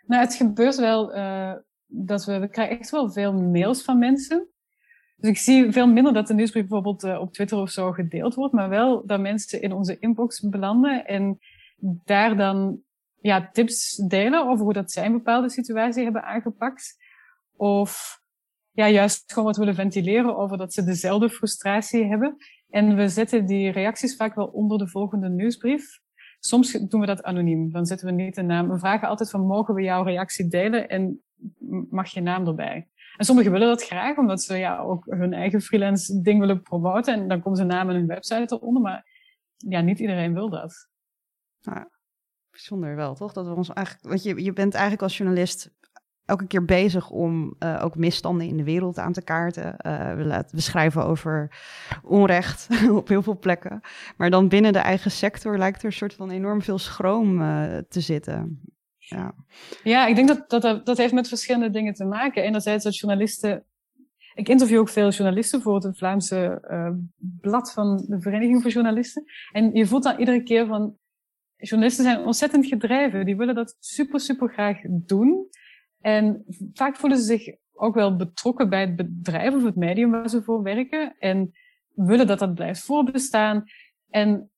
[0.05, 1.53] Nou, het gebeurt wel uh,
[1.85, 4.47] dat we, we krijgen echt wel veel mails van mensen.
[5.15, 8.35] Dus ik zie veel minder dat de nieuwsbrief bijvoorbeeld uh, op Twitter of zo gedeeld
[8.35, 11.37] wordt, maar wel dat mensen in onze inbox belanden en
[12.03, 12.81] daar dan
[13.21, 16.97] ja, tips delen over hoe dat zij een bepaalde situatie hebben aangepakt.
[17.55, 18.21] Of
[18.71, 22.37] ja, juist gewoon wat willen ventileren over dat ze dezelfde frustratie hebben.
[22.69, 25.99] En we zetten die reacties vaak wel onder de volgende nieuwsbrief.
[26.39, 27.71] Soms doen we dat anoniem.
[27.71, 28.69] Dan zetten we niet een naam.
[28.69, 31.21] We vragen altijd van mogen we jouw reactie delen en
[31.89, 32.87] mag je naam erbij.
[33.17, 37.13] En sommigen willen dat graag, omdat ze ja, ook hun eigen freelance ding willen promoten.
[37.13, 38.81] En dan komen ze naam en hun website eronder.
[38.81, 39.05] Maar
[39.57, 40.89] ja, niet iedereen wil dat.
[41.61, 41.85] Nou,
[42.57, 43.33] bijzonder wel, toch?
[43.33, 45.71] Dat we ons eigenlijk, want je, je bent eigenlijk als journalist
[46.25, 49.75] elke keer bezig om uh, ook misstanden in de wereld aan te kaarten.
[49.85, 51.51] Uh, we, laten, schrijven over
[52.03, 52.67] onrecht
[52.99, 53.81] op heel veel plekken.
[54.17, 57.77] Maar dan binnen de eigen sector lijkt er een soort van enorm veel schroom uh,
[57.89, 58.61] te zitten.
[58.97, 59.33] Ja.
[59.83, 62.43] ja, ik denk dat, dat dat heeft met verschillende dingen te maken.
[62.43, 63.65] Enerzijds dat journalisten.
[64.33, 66.61] Ik interview ook veel journalisten voor het Vlaamse
[67.41, 69.23] blad van de Vereniging voor Journalisten.
[69.51, 70.97] En je voelt dan iedere keer van.
[71.57, 73.25] Journalisten zijn ontzettend gedreven.
[73.25, 75.49] Die willen dat super, super graag doen.
[76.01, 80.29] En vaak voelen ze zich ook wel betrokken bij het bedrijf of het medium waar
[80.29, 81.15] ze voor werken.
[81.19, 81.51] En
[81.93, 83.63] willen dat dat blijft voorbestaan.
[84.09, 84.51] En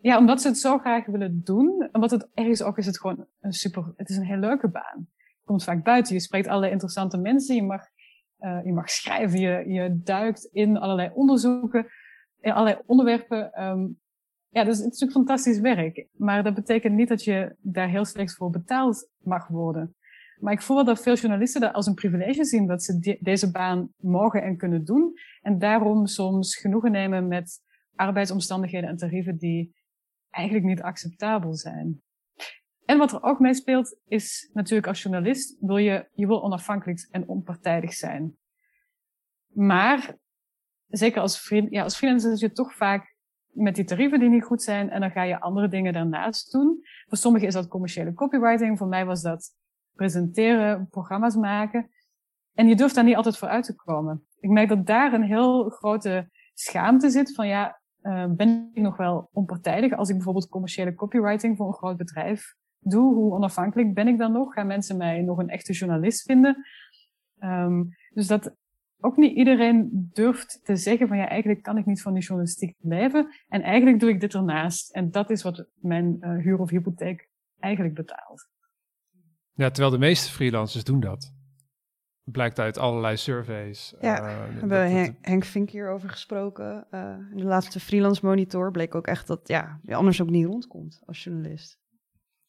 [0.00, 3.26] ja, omdat ze het zo graag willen doen, omdat het ergens ook is het gewoon
[3.40, 5.08] een super, het is een heel leuke baan.
[5.16, 7.82] Je komt vaak buiten, je spreekt allerlei interessante mensen, je mag,
[8.40, 11.86] uh, je mag schrijven, je, je duikt in allerlei onderzoeken,
[12.40, 13.62] in allerlei onderwerpen.
[13.64, 14.00] Um,
[14.50, 16.06] ja, dus het is natuurlijk fantastisch werk.
[16.12, 19.94] Maar dat betekent niet dat je daar heel slecht voor betaald mag worden.
[20.38, 23.50] Maar ik voel dat veel journalisten dat als een privilege zien dat ze de deze
[23.50, 25.18] baan mogen en kunnen doen.
[25.40, 27.60] En daarom soms genoegen nemen met
[27.94, 29.74] arbeidsomstandigheden en tarieven die
[30.30, 32.02] eigenlijk niet acceptabel zijn.
[32.84, 37.08] En wat er ook mee speelt, is natuurlijk als journalist wil je, je wil onafhankelijk
[37.10, 38.36] en onpartijdig zijn.
[39.46, 40.16] Maar,
[40.86, 43.16] zeker als, vriend, ja, als freelancer zit je toch vaak
[43.50, 46.84] met die tarieven die niet goed zijn en dan ga je andere dingen daarnaast doen.
[47.08, 49.50] Voor sommigen is dat commerciële copywriting, voor mij was dat
[49.94, 51.90] presenteren, programma's maken.
[52.54, 54.26] En je durft daar niet altijd voor uit te komen.
[54.40, 58.96] Ik merk dat daar een heel grote schaamte zit van ja, uh, ben ik nog
[58.96, 63.14] wel onpartijdig als ik bijvoorbeeld commerciële copywriting voor een groot bedrijf doe?
[63.14, 64.52] Hoe onafhankelijk ben ik dan nog?
[64.52, 66.66] Gaan mensen mij nog een echte journalist vinden?
[67.38, 68.54] Um, dus dat
[69.00, 72.76] ook niet iedereen durft te zeggen van ja, eigenlijk kan ik niet van die journalistiek
[72.78, 74.94] leven en eigenlijk doe ik dit ernaast.
[74.94, 78.48] En dat is wat mijn uh, huur of hypotheek eigenlijk betaalt.
[79.52, 81.32] Ja, terwijl de meeste freelancers doen dat.
[82.24, 83.94] Blijkt uit allerlei surveys.
[84.00, 86.86] Ja, uh, hebben we Henk, Henk Vink hierover gesproken.
[86.90, 90.46] Uh, in de laatste freelance monitor bleek ook echt dat ja, je anders ook niet
[90.46, 91.79] rondkomt als journalist.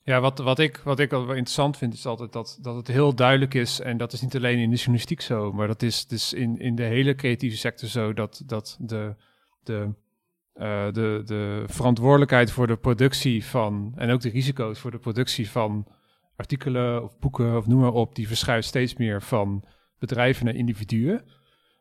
[0.03, 3.15] Ja, wat, wat, ik, wat ik wel interessant vind, is altijd dat, dat het heel
[3.15, 3.79] duidelijk is.
[3.79, 6.75] En dat is niet alleen in de journalistiek zo, maar dat is dus in, in
[6.75, 8.13] de hele creatieve sector zo.
[8.13, 9.15] Dat, dat de,
[9.63, 9.93] de,
[10.55, 13.93] uh, de, de verantwoordelijkheid voor de productie van.
[13.95, 15.87] en ook de risico's voor de productie van
[16.35, 19.63] artikelen of boeken of noem maar op, die verschuift steeds meer van
[19.99, 21.23] bedrijven naar individuen.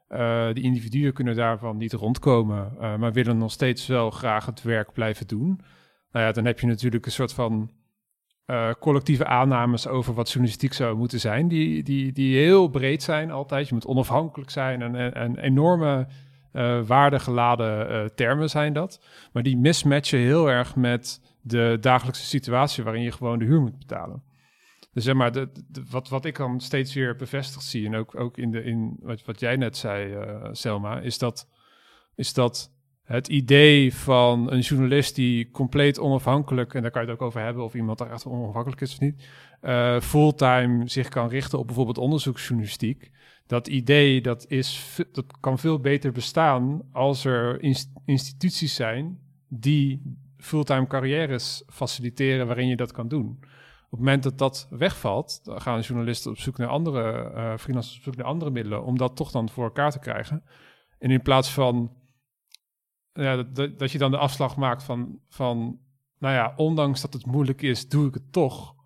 [0.08, 4.62] Uh, die individuen kunnen daarvan niet rondkomen, uh, maar willen nog steeds wel graag het
[4.62, 5.60] werk blijven doen.
[6.12, 7.70] Nou ja, dan heb je natuurlijk een soort van
[8.50, 13.30] uh, collectieve aannames over wat journalistiek zou moeten zijn, die, die, die heel breed zijn
[13.30, 13.68] altijd.
[13.68, 16.06] Je moet onafhankelijk zijn en, en, enorme
[16.86, 19.00] waardegeladen termen zijn dat.
[19.32, 23.78] Maar die mismatchen heel erg met de dagelijkse situatie waarin je gewoon de huur moet
[23.78, 24.22] betalen.
[24.92, 25.48] Dus zeg maar, de,
[25.90, 29.24] wat, wat ik dan steeds weer bevestigd zie, en ook, ook in, de, in wat,
[29.24, 31.48] wat jij net zei, uh, Selma, is dat,
[32.14, 32.72] is dat
[33.10, 37.40] het idee van een journalist die compleet onafhankelijk, en daar kan je het ook over
[37.40, 39.28] hebben of iemand daar echt onafhankelijk is of niet,
[39.62, 43.10] uh, fulltime zich kan richten op bijvoorbeeld onderzoeksjournalistiek.
[43.46, 47.62] Dat idee dat, is, dat kan veel beter bestaan als er
[48.04, 49.18] instituties zijn
[49.48, 53.38] die fulltime carrières faciliteren waarin je dat kan doen.
[53.84, 57.96] Op het moment dat dat wegvalt, dan gaan journalisten op zoek naar andere, uh, freelancers
[57.96, 60.42] op zoek naar andere middelen om dat toch dan voor elkaar te krijgen.
[60.98, 61.98] En in plaats van
[63.12, 65.80] ja, dat, dat je dan de afslag maakt van, van,
[66.18, 68.78] nou ja, ondanks dat het moeilijk is, doe ik het toch.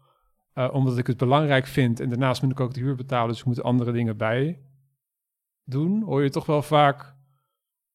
[0.54, 2.00] Uh, omdat ik het belangrijk vind.
[2.00, 4.62] En daarnaast moet ik ook de huur betalen, dus ik moet andere dingen bij
[5.64, 6.02] doen.
[6.02, 7.16] Hoor je toch wel vaak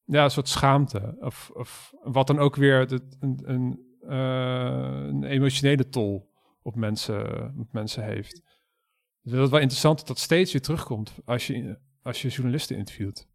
[0.04, 1.16] ja, een soort schaamte.
[1.20, 6.30] Of, of wat dan ook weer een, een, uh, een emotionele tol
[6.62, 8.42] op mensen, op mensen heeft.
[9.22, 12.76] Dus dat is wel interessant dat dat steeds weer terugkomt als je, als je journalisten
[12.76, 13.29] interviewt.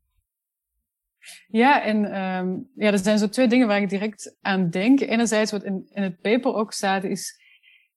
[1.47, 4.99] Ja, en um, ja, er zijn zo twee dingen waar ik direct aan denk.
[4.99, 7.43] Enerzijds, wat in, in het paper ook staat, is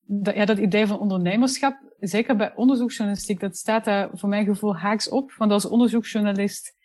[0.01, 1.87] dat, ja, dat idee van ondernemerschap.
[1.99, 5.33] Zeker bij onderzoeksjournalistiek, dat staat daar voor mijn gevoel haaks op.
[5.33, 6.77] Want als onderzoeksjournalist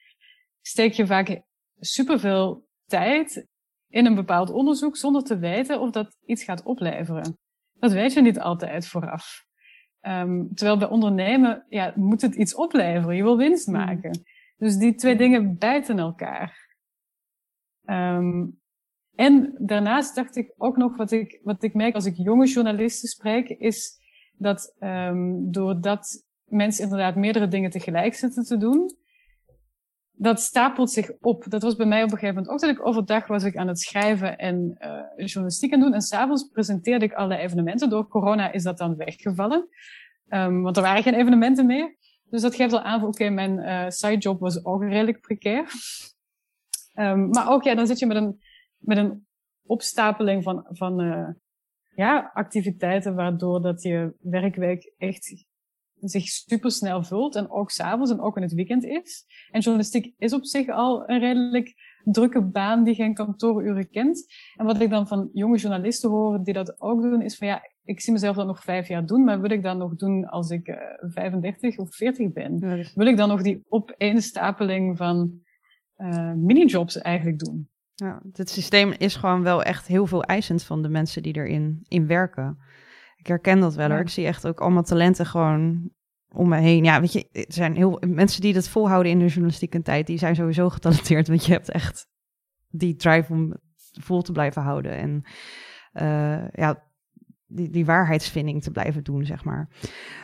[0.61, 1.41] steek je vaak
[1.79, 3.47] superveel tijd
[3.87, 7.37] in een bepaald onderzoek zonder te weten of dat iets gaat opleveren.
[7.73, 9.45] Dat weet je niet altijd vooraf.
[10.01, 13.15] Um, terwijl bij ondernemen ja, moet het iets opleveren.
[13.15, 13.75] Je wil winst hmm.
[13.75, 14.23] maken.
[14.57, 16.75] Dus die twee dingen bijten elkaar.
[17.85, 18.61] Um,
[19.15, 23.09] en daarnaast dacht ik ook nog, wat ik, wat ik merk als ik jonge journalisten
[23.09, 23.99] spreek, is
[24.37, 28.95] dat um, doordat mensen inderdaad meerdere dingen tegelijk zitten te doen,
[30.15, 31.45] dat stapelt zich op.
[31.49, 33.67] Dat was bij mij op een gegeven moment ook dat ik overdag was ik aan
[33.67, 35.93] het schrijven en uh, journalistiek aan doen.
[35.93, 37.89] En s'avonds presenteerde ik alle evenementen.
[37.89, 39.67] Door corona is dat dan weggevallen.
[40.29, 41.95] Um, want er waren geen evenementen meer.
[42.33, 45.71] Dus dat geeft al aan van, oké, mijn uh, sidejob was ook redelijk precair.
[46.95, 48.41] Um, maar ook, ja, dan zit je met een,
[48.77, 49.27] met een
[49.65, 51.29] opstapeling van, van uh,
[51.95, 55.45] ja, activiteiten, waardoor dat je werkweek echt
[55.99, 59.25] zich supersnel vult en ook s'avonds en ook in het weekend is.
[59.51, 64.33] En journalistiek is op zich al een redelijk drukke baan die geen kantooruren kent.
[64.55, 67.61] En wat ik dan van jonge journalisten hoor die dat ook doen, is van ja,
[67.83, 70.49] ik zie mezelf dat nog vijf jaar doen, maar wil ik dat nog doen als
[70.49, 72.59] ik uh, eh, 35 of 40 ben?
[72.59, 75.31] Dus- wil ik dan nog die opeenstapeling van
[75.97, 77.69] uh, minijobs eigenlijk doen?
[77.95, 81.85] Ja, het systeem is gewoon wel echt heel veel eisend van de mensen die erin
[81.87, 82.57] in werken.
[83.15, 83.99] Ik herken dat wel hoor.
[83.99, 85.91] Ik zie echt ook allemaal talenten gewoon
[86.29, 86.83] om me heen.
[86.83, 90.17] Ja, weet je, er zijn heel mensen die dat volhouden in de journalistieke tijd, die
[90.17, 92.07] zijn sowieso getalenteerd, want je hebt echt
[92.69, 93.53] die drive om
[94.01, 94.91] vol te blijven houden.
[94.91, 95.23] En
[95.93, 96.83] uh, ja,
[97.55, 99.69] die, die waarheidsvinding te blijven doen, zeg maar.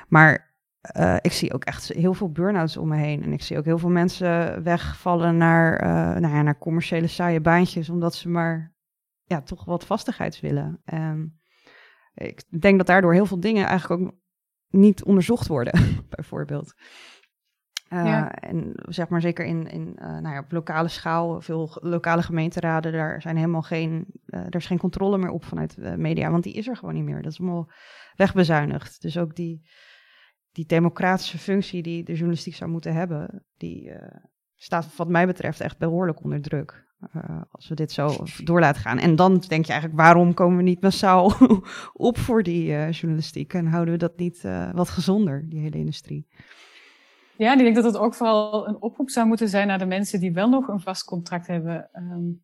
[0.08, 0.54] Maar
[0.98, 3.24] uh, ik zie ook echt heel veel burn-outs om me heen.
[3.24, 7.42] En ik zie ook heel veel mensen wegvallen naar, uh, nou ja, naar commerciële saaie
[7.42, 8.74] baantjes, omdat ze maar
[9.24, 10.82] ja, toch wat vastigheid willen.
[10.84, 11.39] En
[12.13, 14.15] ik denk dat daardoor heel veel dingen eigenlijk ook
[14.70, 15.80] niet onderzocht worden,
[16.15, 16.74] bijvoorbeeld.
[17.89, 22.21] Uh, En zeg maar zeker in, in uh, nou ja, op lokale schaal, veel lokale
[22.21, 26.32] gemeenteraden, daar zijn helemaal geen, uh, er is geen controle meer op vanuit de media,
[26.32, 27.21] want die is er gewoon niet meer.
[27.21, 27.69] Dat is allemaal
[28.15, 29.02] wegbezuinigd.
[29.02, 29.69] Dus ook die,
[30.52, 33.91] die democratische functie die de journalistiek zou moeten hebben, die
[34.56, 36.88] staat wat mij betreft echt behoorlijk onder druk.
[37.52, 38.97] als we dit zo door laten gaan.
[38.97, 41.34] En dan denk je eigenlijk, waarom komen we niet massaal
[41.93, 43.54] op voor die journalistiek?
[43.54, 44.41] En houden we dat niet
[44.73, 46.28] wat gezonder, die hele industrie?
[47.39, 50.19] Ja, ik denk dat het ook vooral een oproep zou moeten zijn naar de mensen
[50.19, 51.89] die wel nog een vast contract hebben.
[51.93, 52.43] Um,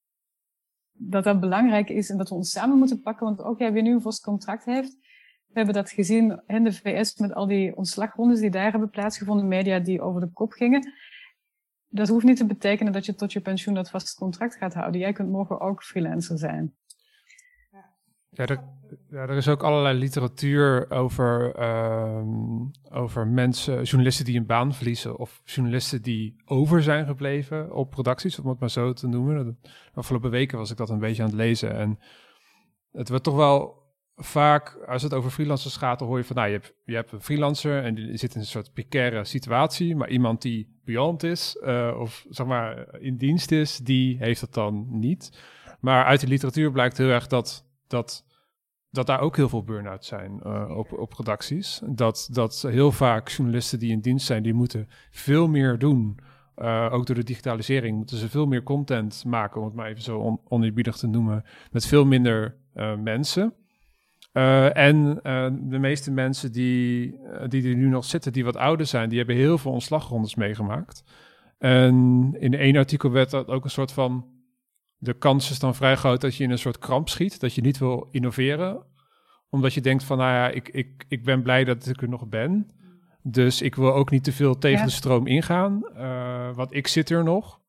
[0.91, 3.25] dat dat belangrijk is en dat we ons samen moeten pakken.
[3.25, 4.97] Want ook jij wie nu een vast contract heeft,
[5.45, 9.47] we hebben dat gezien in de VS met al die ontslagrondes die daar hebben plaatsgevonden,
[9.47, 10.93] media die over de kop gingen.
[11.87, 15.01] Dat hoeft niet te betekenen dat je tot je pensioen dat vast contract gaat houden.
[15.01, 16.75] Jij kunt morgen ook freelancer zijn.
[18.35, 18.59] Ja, er,
[19.11, 22.21] er is ook allerlei literatuur over, uh,
[22.91, 28.39] over mensen, journalisten die een baan verliezen of journalisten die over zijn gebleven op producties,
[28.39, 29.45] om het maar zo te noemen.
[29.61, 31.99] De afgelopen weken was ik dat een beetje aan het lezen en
[32.91, 33.83] het wordt toch wel
[34.15, 37.11] vaak, als het over freelancers gaat, dan hoor je van, nou, je hebt, je hebt
[37.11, 41.57] een freelancer en die zit in een soort precaire situatie, maar iemand die beyond is,
[41.63, 45.41] uh, of zeg maar in dienst is, die heeft dat dan niet.
[45.79, 48.25] Maar uit de literatuur blijkt heel erg dat dat,
[48.89, 51.81] dat daar ook heel veel burn-outs zijn uh, op, op redacties.
[51.85, 56.19] Dat, dat heel vaak journalisten die in dienst zijn, die moeten veel meer doen.
[56.57, 60.01] Uh, ook door de digitalisering moeten ze veel meer content maken, om het maar even
[60.01, 63.53] zo on te noemen, met veel minder uh, mensen.
[64.31, 65.19] en
[65.69, 69.35] de meeste mensen die, die er nu nog zitten, die wat ouder zijn, die hebben
[69.35, 71.03] heel veel ontslagrondes meegemaakt.
[71.57, 74.25] En in één artikel werd dat ook een soort van
[75.05, 77.61] de kans is dan vrij groot dat je in een soort kramp schiet, dat je
[77.61, 78.85] niet wil innoveren,
[79.49, 82.27] omdat je denkt van, nou ja, ik, ik, ik ben blij dat ik er nog
[82.27, 82.69] ben.
[83.21, 87.09] Dus ik wil ook niet te veel tegen de stroom ingaan, uh, want ik zit
[87.09, 87.59] er nog.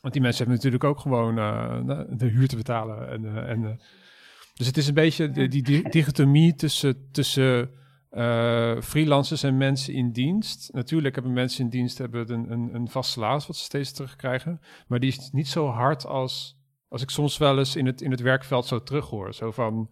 [0.00, 3.08] Want die mensen hebben natuurlijk ook gewoon uh, de huur te betalen.
[3.08, 3.80] En, uh, en,
[4.54, 7.70] dus het is een beetje de, die, die dichotomie tussen, tussen
[8.82, 10.72] freelancers en mensen in dienst.
[10.72, 14.60] Natuurlijk hebben mensen in dienst hebben een, een, een vast salaris wat ze steeds terugkrijgen.
[14.88, 18.10] Maar die is niet zo hard als, als ik soms wel eens in het, in
[18.10, 19.34] het werkveld zo terughoor.
[19.34, 19.90] Zo van,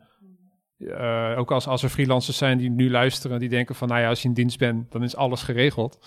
[0.78, 4.08] uh, ook als, als er freelancers zijn die nu luisteren, die denken van, nou ja,
[4.08, 6.06] als je in dienst bent, dan is alles geregeld.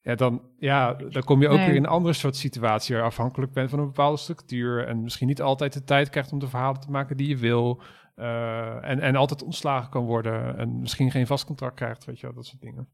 [0.00, 3.10] Ja, dan, ja, dan kom je ook weer in een andere soort situatie waar je
[3.10, 6.48] afhankelijk bent van een bepaalde structuur en misschien niet altijd de tijd krijgt om de
[6.48, 7.82] verhalen te maken die je wil.
[8.16, 12.26] Uh, en, en altijd ontslagen kan worden en misschien geen vast contract krijgt, weet je
[12.26, 12.88] wel, dat soort dingen.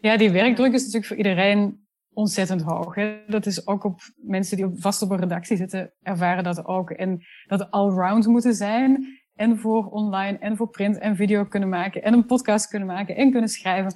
[0.00, 2.94] Ja, die werkdruk is natuurlijk voor iedereen ontzettend hoog.
[2.94, 3.20] Hè?
[3.26, 6.90] Dat is ook op mensen die op, vast op een redactie zitten, ervaren dat ook.
[6.90, 12.02] En dat allround moeten zijn en voor online en voor print en video kunnen maken
[12.02, 13.94] en een podcast kunnen maken en kunnen schrijven.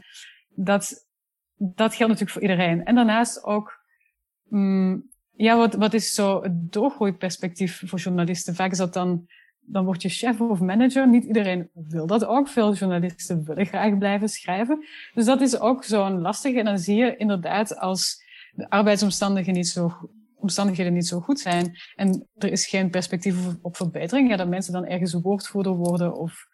[0.49, 1.09] Dat,
[1.57, 2.85] dat geldt natuurlijk voor iedereen.
[2.85, 3.85] En daarnaast ook,
[4.49, 8.55] mm, ja, wat, wat is zo het doorgroeiperspectief voor journalisten?
[8.55, 9.27] Vaak is dat dan,
[9.67, 11.09] dan word je chef of manager.
[11.09, 12.49] Niet iedereen wil dat ook.
[12.49, 14.85] Veel journalisten willen graag blijven schrijven.
[15.15, 16.59] Dus dat is ook zo'n lastige.
[16.59, 18.23] En dan zie je inderdaad als
[18.53, 20.11] de arbeidsomstandigheden niet zo
[20.45, 24.73] omstandigheden niet zo goed zijn en er is geen perspectief op verbetering, ja, dat mensen
[24.73, 26.47] dan ergens woordvoerder worden of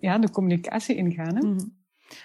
[0.00, 1.36] ja, de communicatie ingaan.
[1.36, 1.46] Hè?
[1.46, 1.64] Mhm.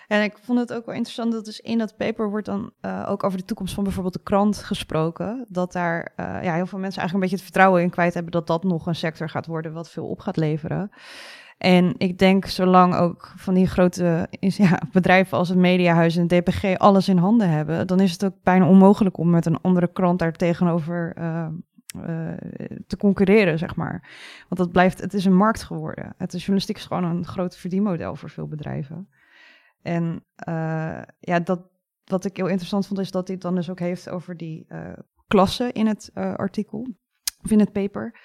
[0.08, 3.06] En ik vond het ook wel interessant dat dus in dat paper wordt dan uh,
[3.10, 5.46] ook over de toekomst van bijvoorbeeld de krant gesproken.
[5.50, 8.32] Dat daar uh, ja, heel veel mensen eigenlijk een beetje het vertrouwen in kwijt hebben
[8.32, 10.92] dat dat nog een sector gaat worden wat veel op gaat leveren.
[11.58, 16.46] En ik denk, zolang ook van die grote ja, bedrijven als het Mediahuis en het
[16.46, 19.92] DPG alles in handen hebben, dan is het ook bijna onmogelijk om met een andere
[19.92, 21.48] krant daar tegenover uh,
[22.88, 24.10] te concurreren, zeg maar.
[24.50, 26.14] Want dat blijft, het is een markt geworden.
[26.18, 29.08] Het is journalistiek is gewoon een groot verdienmodel voor veel bedrijven.
[29.82, 31.70] En uh, ja, dat,
[32.04, 34.68] wat ik heel interessant vond, is dat hij het dan dus ook heeft over die
[35.28, 36.88] klassen in het artikel,
[37.44, 38.20] of in het paper.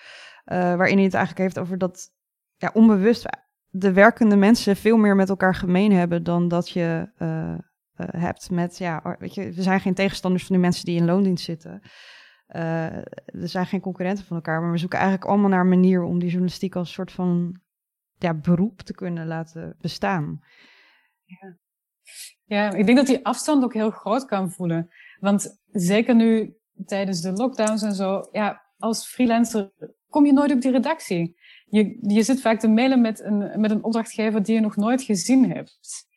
[0.44, 2.12] waarin hij het eigenlijk heeft over dat
[2.56, 3.26] ja, onbewust
[3.74, 7.56] de werkende mensen veel meer met elkaar gemeen hebben dan dat je uh, uh,
[7.96, 11.44] hebt met, ja, weet je, we zijn geen tegenstanders van die mensen die in loondienst
[11.44, 11.82] zitten.
[12.48, 16.02] Uh, er zijn geen concurrenten van elkaar, maar we zoeken eigenlijk allemaal naar een manier
[16.02, 17.60] om die journalistiek als soort van
[18.18, 20.40] ja, beroep te kunnen laten bestaan.
[22.44, 22.72] Ja.
[22.72, 24.90] ik denk dat die afstand ook heel groot kan voelen.
[25.20, 29.72] Want zeker nu tijdens de lockdowns en zo, ja, als freelancer
[30.08, 31.36] kom je nooit op die redactie
[31.72, 35.02] je, je zit vaak te mailen met een, met een opdrachtgever die je nog nooit
[35.02, 36.10] gezien hebt.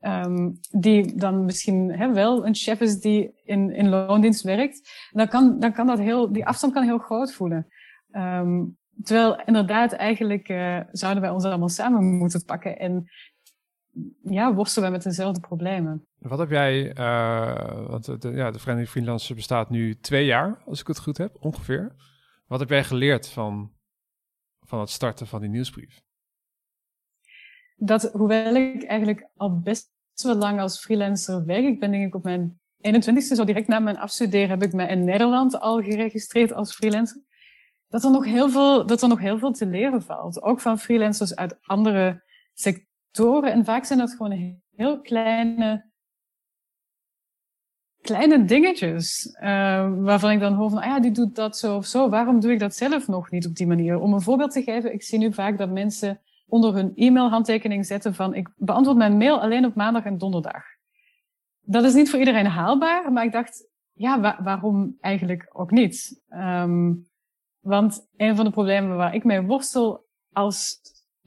[0.00, 5.08] Um, die dan misschien hè, wel een chef is die in, in loondienst werkt.
[5.10, 7.66] Dan kan, dan kan dat heel, die afstand kan heel groot voelen.
[8.12, 13.10] Um, terwijl inderdaad eigenlijk uh, zouden wij ons allemaal samen moeten pakken en
[14.22, 16.04] ja, worstelen met dezelfde problemen.
[16.18, 20.80] Wat heb jij, uh, want de, ja, de Vereniging Freelancer bestaat nu twee jaar, als
[20.80, 21.94] ik het goed heb, ongeveer.
[22.46, 23.72] Wat heb jij geleerd van
[24.70, 26.00] van het starten van die nieuwsbrief?
[27.76, 32.14] Dat, hoewel ik eigenlijk al best wel lang als freelancer werk, ik ben denk ik
[32.14, 36.52] op mijn 21ste, zo direct na mijn afstuderen, heb ik me in Nederland al geregistreerd
[36.52, 37.22] als freelancer.
[37.88, 40.42] Dat er nog heel veel, dat er nog heel veel te leren valt.
[40.42, 42.22] Ook van freelancers uit andere
[42.52, 42.88] sectoren.
[43.12, 45.90] En vaak zijn dat gewoon heel kleine
[48.00, 49.36] kleine dingetjes.
[49.42, 52.08] Uh, waarvan ik dan hoor van, ah ja, die doet dat zo of zo.
[52.08, 53.98] Waarom doe ik dat zelf nog niet op die manier?
[53.98, 58.14] Om een voorbeeld te geven, ik zie nu vaak dat mensen onder hun e-mailhandtekening zetten
[58.14, 60.64] van, ik beantwoord mijn mail alleen op maandag en donderdag.
[61.60, 66.22] Dat is niet voor iedereen haalbaar, maar ik dacht, ja, waarom eigenlijk ook niet?
[66.28, 67.08] Um,
[67.60, 70.80] want een van de problemen waar ik mee worstel als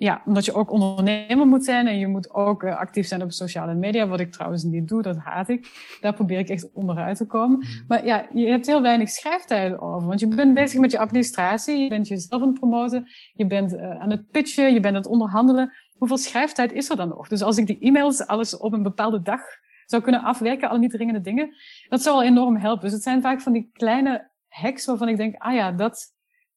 [0.04, 3.32] ja, omdat je ook ondernemer moet zijn en je moet ook uh, actief zijn op
[3.32, 5.68] sociale media, wat ik trouwens niet doe, dat haat ik.
[6.02, 7.58] Daar probeer ik echt onderuit te komen.
[7.58, 7.68] Mhm.
[7.88, 11.78] Maar ja, je hebt heel weinig schrijftijd over, want je bent bezig met je administratie,
[11.78, 15.02] je bent jezelf aan het promoten, je bent uh, aan het pitchen, je bent aan
[15.02, 15.74] het onderhandelen.
[15.98, 17.28] Hoeveel schrijftijd is er dan nog?
[17.28, 19.42] Dus als ik die e-mails alles op een bepaalde dag
[19.86, 21.56] zou kunnen afwerken, alle niet dringende dingen,
[21.90, 22.84] dat zou al enorm helpen.
[22.84, 26.14] Dus het zijn vaak van die kleine hacks waarvan ik denk, ah ja, dat,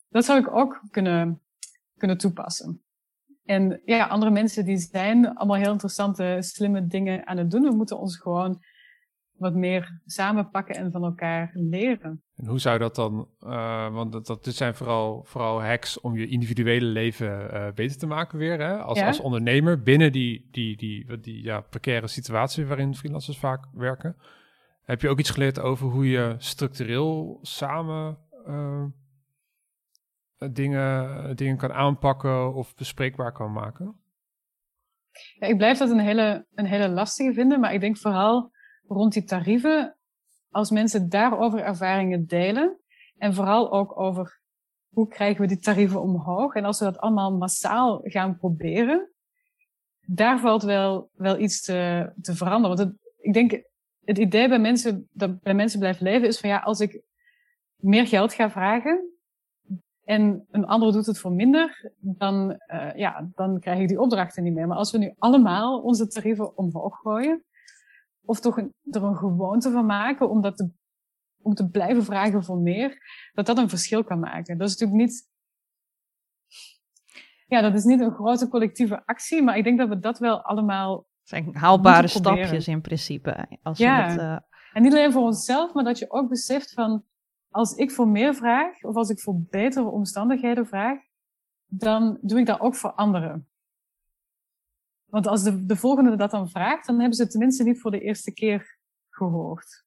[0.08, 1.40] dat zou ik ook kunnen,
[1.96, 2.80] kunnen toepassen.
[3.46, 7.62] En ja, andere mensen die zijn allemaal heel interessante, slimme dingen aan het doen.
[7.62, 8.62] We moeten ons gewoon
[9.36, 12.22] wat meer samenpakken en van elkaar leren.
[12.36, 16.16] En hoe zou dat dan, uh, want dat, dat, dit zijn vooral, vooral hacks om
[16.16, 18.76] je individuele leven uh, beter te maken weer, hè?
[18.76, 24.16] Als, als ondernemer binnen die, die, die, die ja, precaire situatie waarin freelancers vaak werken.
[24.82, 28.18] Heb je ook iets geleerd over hoe je structureel samen
[28.48, 28.84] uh,
[30.52, 34.00] dingen, dingen kan aanpakken of bespreekbaar kan maken?
[35.38, 38.50] Ja, ik blijf dat een hele, een hele lastige vinden, maar ik denk vooral
[38.86, 39.96] rond die tarieven,
[40.50, 42.80] als mensen daarover ervaringen delen
[43.16, 44.40] en vooral ook over
[44.88, 49.10] hoe krijgen we die tarieven omhoog en als we dat allemaal massaal gaan proberen,
[50.00, 52.76] daar valt wel, wel iets te, te veranderen.
[52.76, 53.62] Want ik denk,
[54.04, 57.02] het idee bij mensen, dat bij mensen blijft leven is van ja, als ik
[57.76, 59.15] meer geld ga vragen
[60.06, 64.42] en een ander doet het voor minder, dan, uh, ja, dan krijg ik die opdrachten
[64.42, 64.66] niet meer.
[64.66, 67.44] Maar als we nu allemaal onze tarieven omhoog gooien,
[68.24, 70.70] of toch een, er een gewoonte van maken om, dat te,
[71.42, 72.98] om te blijven vragen voor meer,
[73.32, 74.58] dat dat een verschil kan maken.
[74.58, 75.28] Dat is natuurlijk niet
[77.46, 80.42] ja, dat is niet een grote collectieve actie, maar ik denk dat we dat wel
[80.42, 81.06] allemaal.
[81.22, 83.46] Zijn haalbare stapjes in principe.
[83.62, 84.08] Als ja.
[84.08, 84.38] het, uh...
[84.72, 87.04] En niet alleen voor onszelf, maar dat je ook beseft van
[87.56, 90.98] als ik voor meer vraag, of als ik voor betere omstandigheden vraag,
[91.66, 93.48] dan doe ik dat ook voor anderen.
[95.04, 97.90] Want als de, de volgende dat dan vraagt, dan hebben ze het tenminste niet voor
[97.90, 98.78] de eerste keer
[99.08, 99.84] gehoord.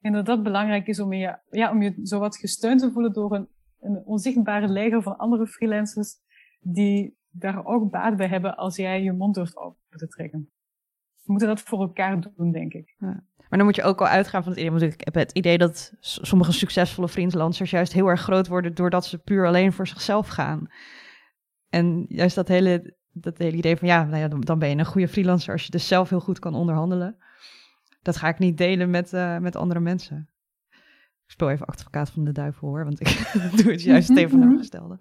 [0.00, 3.34] En dat dat belangrijk is om je, ja, om je zowat gesteund te voelen door
[3.34, 3.48] een,
[3.80, 6.16] een onzichtbare leger van andere freelancers
[6.60, 10.50] die daar ook baat bij hebben als jij je mond durft open te trekken.
[11.22, 12.94] We moeten dat voor elkaar doen, denk ik.
[12.98, 13.24] Ja.
[13.48, 14.70] Maar dan moet je ook al uitgaan van het idee.
[14.70, 19.06] Want ik heb het idee dat sommige succesvolle freelancers juist heel erg groot worden doordat
[19.06, 20.66] ze puur alleen voor zichzelf gaan.
[21.68, 24.84] En juist dat hele, dat hele idee van ja, nou ja, dan ben je een
[24.84, 27.16] goede freelancer als je dus zelf heel goed kan onderhandelen.
[28.02, 30.30] Dat ga ik niet delen met, uh, met andere mensen.
[31.24, 33.30] Ik speel even advocaat van de duivel hoor, want ik
[33.62, 34.98] doe het juist tegenovergestelde.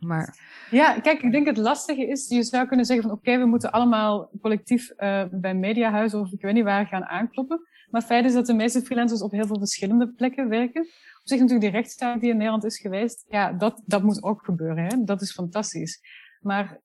[0.00, 0.38] Maar...
[0.70, 3.70] Ja, kijk, ik denk het lastige is, je zou kunnen zeggen van oké, we moeten
[3.72, 7.60] allemaal collectief uh, bij mediahuizen of ik weet niet waar gaan aankloppen.
[7.90, 10.80] Maar het feit is dat de meeste freelancers op heel veel verschillende plekken werken.
[11.20, 14.44] Op zich natuurlijk die rechtszaak die in Nederland is geweest, ja, dat, dat moet ook
[14.44, 14.84] gebeuren.
[14.84, 15.04] Hè?
[15.04, 16.00] Dat is fantastisch.
[16.40, 16.80] Maar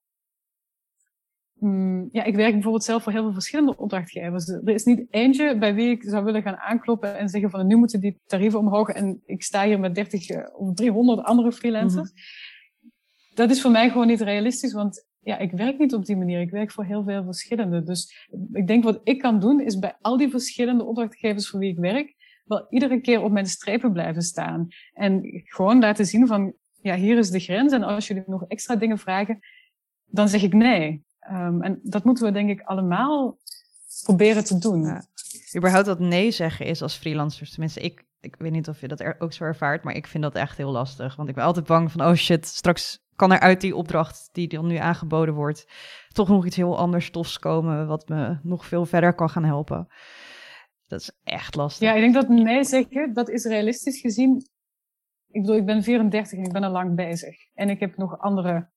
[1.53, 4.47] mm, ja, ik werk bijvoorbeeld zelf voor heel veel verschillende opdrachtgevers.
[4.47, 7.75] Er is niet eentje bij wie ik zou willen gaan aankloppen en zeggen van nu
[7.75, 12.11] moeten die tarieven omhoog en ik sta hier met 30 eh, of 300 andere freelancers.
[12.11, 12.21] Mhm
[13.35, 16.41] dat is voor mij gewoon niet realistisch, want ja, ik werk niet op die manier.
[16.41, 17.83] Ik werk voor heel veel verschillende.
[17.83, 21.71] Dus ik denk wat ik kan doen, is bij al die verschillende opdrachtgevers voor wie
[21.71, 22.15] ik werk,
[22.45, 24.67] wel iedere keer op mijn strepen blijven staan.
[24.93, 27.73] En gewoon laten zien van, ja, hier is de grens.
[27.73, 29.39] En als jullie nog extra dingen vragen,
[30.05, 31.03] dan zeg ik nee.
[31.31, 33.37] Um, en dat moeten we denk ik allemaal
[34.03, 34.81] proberen te doen.
[34.81, 35.05] Ja.
[35.55, 37.51] Überhaupt dat nee zeggen is als freelancers.
[37.51, 40.35] Tenminste, ik, ik weet niet of je dat ook zo ervaart, maar ik vind dat
[40.35, 41.15] echt heel lastig.
[41.15, 44.47] Want ik ben altijd bang van, oh shit, straks kan er uit die opdracht die
[44.47, 45.67] dan nu aangeboden wordt,
[46.07, 49.87] toch nog iets heel anders tofs komen, wat me nog veel verder kan gaan helpen.
[50.87, 51.87] Dat is echt lastig.
[51.87, 54.49] Ja, ik denk dat nee zeggen, dat is realistisch gezien.
[55.27, 57.35] Ik bedoel, ik ben 34 en ik ben al lang bezig.
[57.53, 58.69] En ik heb nog andere,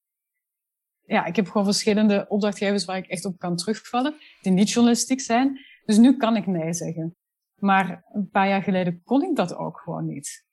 [1.03, 5.21] ja, ik heb gewoon verschillende opdrachtgevers waar ik echt op kan terugvallen, die niet journalistiek
[5.21, 5.61] zijn.
[5.85, 7.17] Dus nu kan ik nee zeggen.
[7.55, 10.47] Maar een paar jaar geleden kon ik dat ook gewoon niet.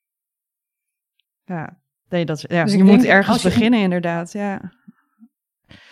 [1.44, 1.80] Ja,
[2.10, 4.32] Nee, dat, ja, dus je moet ergens beginnen, inderdaad.
[4.32, 4.72] Ja.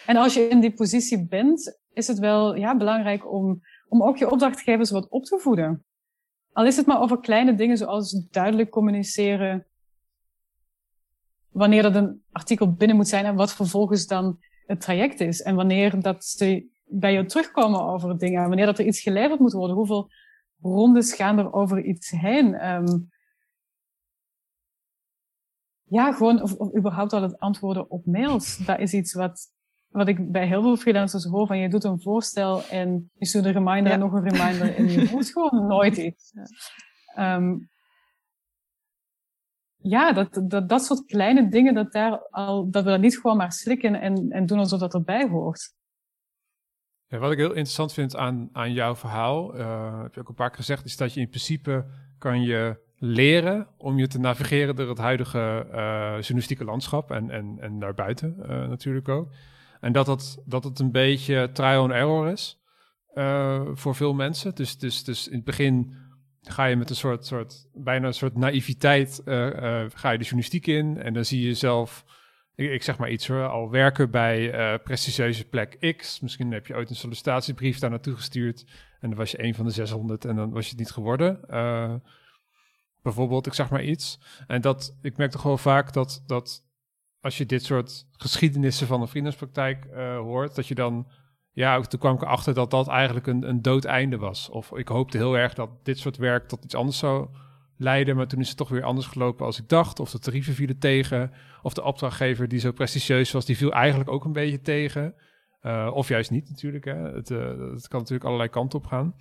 [0.05, 4.18] En als je in die positie bent, is het wel ja, belangrijk om, om ook
[4.18, 5.86] je opdrachtgevers wat op te voeden.
[6.51, 9.66] Al is het maar over kleine dingen zoals duidelijk communiceren
[11.49, 15.41] wanneer dat een artikel binnen moet zijn en wat vervolgens dan het traject is.
[15.41, 18.47] En wanneer dat ze bij je terugkomen over dingen.
[18.47, 19.76] Wanneer dat er iets geleverd moet worden.
[19.76, 20.09] Hoeveel
[20.61, 22.70] rondes gaan er over iets heen?
[22.70, 23.11] Um,
[25.93, 28.57] ja, gewoon, of, of überhaupt al het antwoorden op mails.
[28.57, 29.51] Dat is iets wat,
[29.87, 31.47] wat ik bij heel veel freelancers hoor.
[31.47, 34.75] Van je doet een voorstel en je stuurt een reminder en nog een reminder.
[34.75, 36.33] en je doet gewoon nooit iets.
[37.15, 37.35] Ja.
[37.35, 37.69] Um,
[39.77, 43.37] ja, dat, dat, dat soort kleine dingen, dat, daar al, dat we dat niet gewoon
[43.37, 45.73] maar slikken en, en doen alsof dat erbij hoort.
[47.07, 50.35] Ja, wat ik heel interessant vind aan, aan jouw verhaal, uh, heb je ook een
[50.35, 51.85] paar keer gezegd, is dat je in principe
[52.17, 55.76] kan je leren om je te navigeren door het huidige uh,
[56.12, 59.32] journalistieke landschap en, en, en daarbuiten uh, natuurlijk ook.
[59.80, 62.62] En dat het, dat het een beetje trial and error is
[63.16, 64.56] uh, voor veel mensen.
[64.56, 65.95] Dus, dus, dus in het begin
[66.41, 70.97] ga je met een soort, soort bijna een soort naïviteit ga je de journalistiek in
[70.97, 72.06] en dan zie je jezelf,
[72.56, 76.20] ik, ik zeg maar iets hoor, al werken bij prestigieuze plek X.
[76.20, 78.66] Misschien heb je ooit een sollicitatiebrief daar naartoe gestuurd
[78.99, 81.39] en dan was je een van de 600 en dan was je het niet geworden.
[83.04, 84.20] Bijvoorbeeld, ik zeg maar iets.
[84.47, 86.64] En dat, ik merk toch gewoon vaak dat, dat
[87.22, 91.08] als je dit soort geschiedenissen van een vriendenspraktijk uh, hoort, dat je dan,
[91.51, 94.49] ja, toen kwam ik erachter dat dat eigenlijk een, een dood einde was.
[94.49, 97.30] Of ik hoopte heel erg dat dit soort werk tot iets anders zou,
[97.78, 99.99] leiden, maar toen is het toch weer anders gelopen als ik dacht.
[99.99, 101.32] Of de tarieven vielen tegen,
[101.62, 105.16] of de opdrachtgever die zo prestigieus was, die viel eigenlijk ook een beetje tegen.
[105.62, 106.86] Uh, of juist niet natuurlijk.
[106.86, 106.95] Hè.
[106.95, 107.39] Het, uh,
[107.74, 109.16] het, kan natuurlijk allerlei kanten op gaan.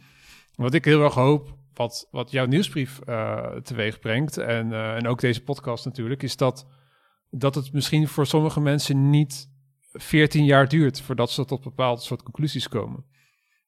[0.54, 5.20] Wat ik heel erg hoop, wat, wat jouw nieuwsbrief uh, teweeg brengt, en, en ook
[5.20, 6.66] deze podcast natuurlijk, is dat,
[7.30, 9.50] dat het misschien voor sommige mensen niet
[9.92, 13.04] 14 jaar duurt voordat ze tot bepaalde soort conclusies komen.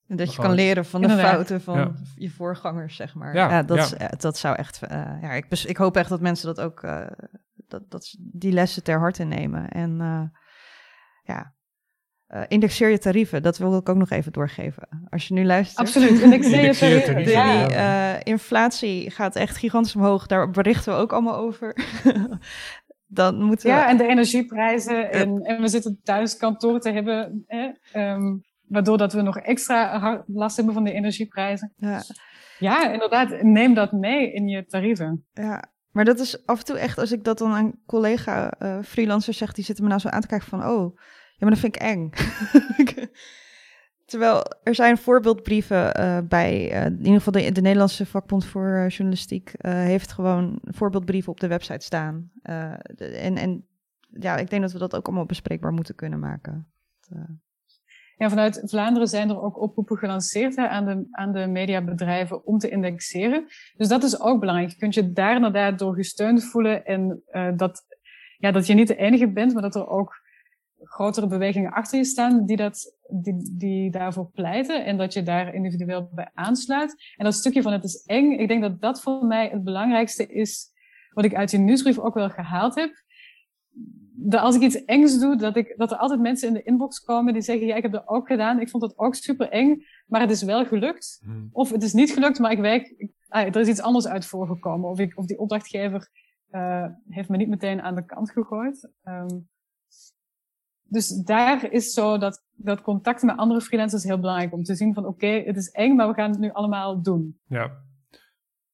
[0.08, 3.34] En dat je kan leren van de fouten van je voorgangers, zeg maar.
[3.34, 4.80] Ja, dat, dat zou echt.
[4.82, 4.90] Uh,
[5.20, 6.82] ja, ik, ik hoop echt dat mensen dat ook.
[6.82, 7.06] Uh,
[7.54, 9.68] dat, dat die lessen ter harte nemen.
[9.68, 10.22] En uh,
[11.22, 11.53] ja,
[12.48, 13.42] indexeer je tarieven.
[13.42, 14.88] Dat wil ik ook nog even doorgeven.
[15.10, 15.78] Als je nu luistert.
[15.78, 17.32] Absoluut, indexeer je tarieven.
[17.32, 18.24] Ja.
[18.24, 20.26] inflatie gaat echt gigantisch omhoog.
[20.26, 21.76] Daar berichten we ook allemaal over.
[23.06, 25.12] Dan moeten ja, en de energieprijzen.
[25.12, 27.44] En, en we zitten thuis kantoor te hebben.
[27.46, 27.70] Hè,
[28.12, 31.72] um, Waardoor dat we nog extra last hebben van de energieprijzen.
[31.76, 32.02] Ja.
[32.58, 33.42] ja, inderdaad.
[33.42, 35.26] Neem dat mee in je tarieven.
[35.32, 38.78] Ja, maar dat is af en toe echt, als ik dat dan aan collega uh,
[38.82, 40.98] freelancers zeg, die zitten me nou zo aan te kijken van, oh,
[41.36, 42.10] ja, maar dat vind ik eng.
[44.04, 48.86] Terwijl er zijn voorbeeldbrieven uh, bij, uh, in ieder geval de, de Nederlandse vakbond voor
[48.88, 52.30] journalistiek heeft gewoon voorbeeldbrieven op de website staan.
[52.42, 53.66] En, en
[54.20, 56.68] ja, ik denk dat we dat ook allemaal bespreekbaar moeten kunnen maken.
[58.16, 62.68] Ja, vanuit Vlaanderen zijn er ook oproepen gelanceerd aan, de, aan de mediabedrijven om te
[62.68, 63.46] indexeren.
[63.76, 64.70] Dus dat is ook belangrijk.
[64.70, 67.82] Je kunt je daar inderdaad door gesteund voelen en uh, dat,
[68.38, 70.22] ja, dat je niet de enige bent, maar dat er ook
[70.84, 75.54] grotere bewegingen achter je staan die, dat, die, die daarvoor pleiten en dat je daar
[75.54, 77.14] individueel bij aansluit.
[77.16, 80.26] En dat stukje van het is eng, ik denk dat dat voor mij het belangrijkste
[80.26, 80.72] is
[81.10, 83.02] wat ik uit die nieuwsbrief ook wel gehaald heb
[84.16, 87.00] dat als ik iets engs doe, dat, ik, dat er altijd mensen in de inbox
[87.00, 89.84] komen die zeggen, ja, ik heb dat ook gedaan, ik vond het ook super eng,
[90.06, 91.20] maar het is wel gelukt.
[91.24, 91.48] Hmm.
[91.52, 94.90] Of het is niet gelukt, maar ik wijk, ah, er is iets anders uit voorgekomen.
[94.90, 96.08] Of, ik, of die opdrachtgever
[96.50, 98.90] uh, heeft me niet meteen aan de kant gegooid.
[99.04, 99.48] Um,
[100.94, 104.94] dus daar is zo dat, dat contact met andere freelancers heel belangrijk om te zien
[104.94, 107.40] van, oké, okay, het is eng, maar we gaan het nu allemaal doen.
[107.48, 107.82] Ja.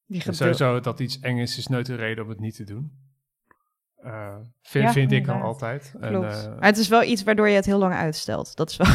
[0.06, 2.98] Die sowieso dat iets eng is, is nooit een reden om het niet te doen.
[4.04, 5.94] Uh, vind, vind ik dan altijd.
[6.00, 8.56] En, uh, maar het is wel iets waardoor je het heel lang uitstelt.
[8.56, 8.94] Dat is wel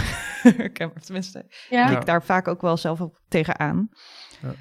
[1.05, 1.45] tenminste.
[1.69, 1.99] Ja.
[1.99, 3.89] Ik daar vaak ook wel zelf op tegenaan.
[4.41, 4.53] Ja.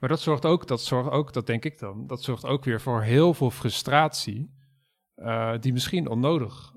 [0.00, 2.80] Maar dat zorgt ook, dat zorgt ook, dat denk ik dan, dat zorgt ook weer
[2.80, 4.61] voor heel veel frustratie.
[5.22, 6.74] Uh, die misschien onnodig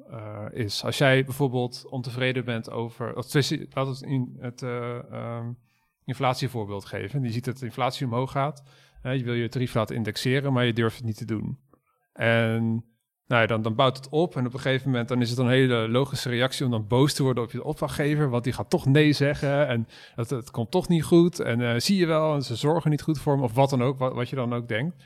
[0.52, 0.84] is.
[0.84, 3.14] Als jij bijvoorbeeld ontevreden bent over.
[3.16, 5.58] Laten we het in het um,
[6.06, 7.24] inflatievoorbeeld geven.
[7.24, 8.64] Je ziet dat de inflatie omhoog gaat.
[9.04, 11.60] je wil je tarief laten indexeren, maar je durft het niet te doen.
[12.14, 12.86] En
[13.28, 15.40] nou ja, dan, dan bouwt het op en op een gegeven moment dan is het
[15.40, 18.70] een hele logische reactie om dan boos te worden op je opdrachtgever, want die gaat
[18.70, 22.42] toch nee zeggen en het, het komt toch niet goed en zie je wel en
[22.42, 25.04] ze zorgen niet goed voor me of wat dan ook, wat je dan ook denkt.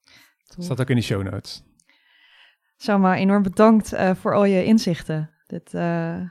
[0.57, 1.63] Staat ook in de show notes.
[2.75, 5.33] Salma, enorm bedankt uh, voor al je inzichten.
[5.47, 6.21] Dit, uh,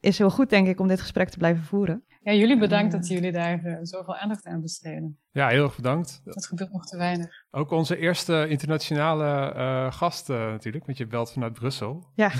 [0.00, 2.04] is heel goed, denk ik, om dit gesprek te blijven voeren.
[2.22, 5.18] Ja, jullie bedankt dat jullie daar uh, zoveel aandacht aan besteden.
[5.30, 6.20] Ja, heel erg bedankt.
[6.24, 7.28] Dat gebeurt nog te weinig.
[7.50, 12.06] Ook onze eerste internationale uh, gast natuurlijk, want je belt vanuit Brussel.
[12.14, 12.30] Ja,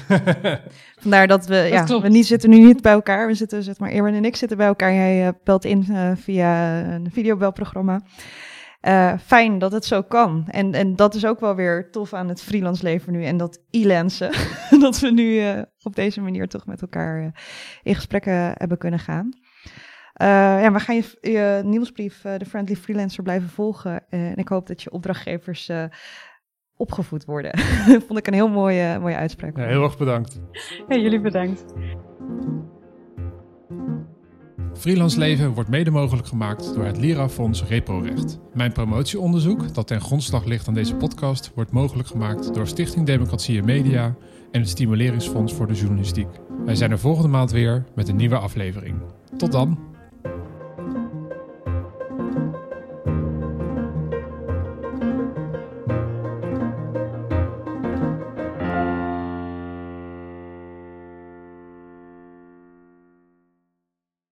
[1.03, 3.27] vandaar dat we, dat ja, we niet, zitten nu niet bij elkaar.
[3.27, 4.93] We zitten, zeg maar, Erwin en ik zitten bij elkaar.
[4.93, 5.85] Jij uh, belt in
[6.17, 8.03] via een videobelprogramma.
[8.83, 10.45] Uh, fijn dat het zo kan.
[10.49, 13.25] En, en dat is ook wel weer tof aan het freelance leven nu.
[13.25, 14.31] En dat e-lensen.
[14.81, 17.27] dat we nu uh, op deze manier toch met elkaar uh,
[17.83, 19.31] in gesprekken hebben kunnen gaan.
[20.15, 24.09] ja, we gaan je, je nieuwsbrief, de Friendly Freelancer, blijven volgen.
[24.09, 25.71] en ik hoop dat je opdrachtgevers
[26.77, 27.59] opgevoed worden.
[28.07, 29.57] Vond ik een heel mooie, mooie uitspraak.
[29.57, 30.41] Ja, heel erg bedankt.
[30.89, 31.65] Ja, jullie bedankt.
[34.75, 38.39] Freelance Leven wordt mede mogelijk gemaakt door het Lira-fonds RepoRecht.
[38.55, 43.59] Mijn promotieonderzoek, dat ten grondslag ligt aan deze podcast, wordt mogelijk gemaakt door Stichting Democratie
[43.59, 44.17] en Media
[44.51, 46.29] en het Stimuleringsfonds voor de Journalistiek.
[46.65, 48.97] Wij zijn er volgende maand weer met een nieuwe aflevering.
[49.37, 49.90] Tot dan!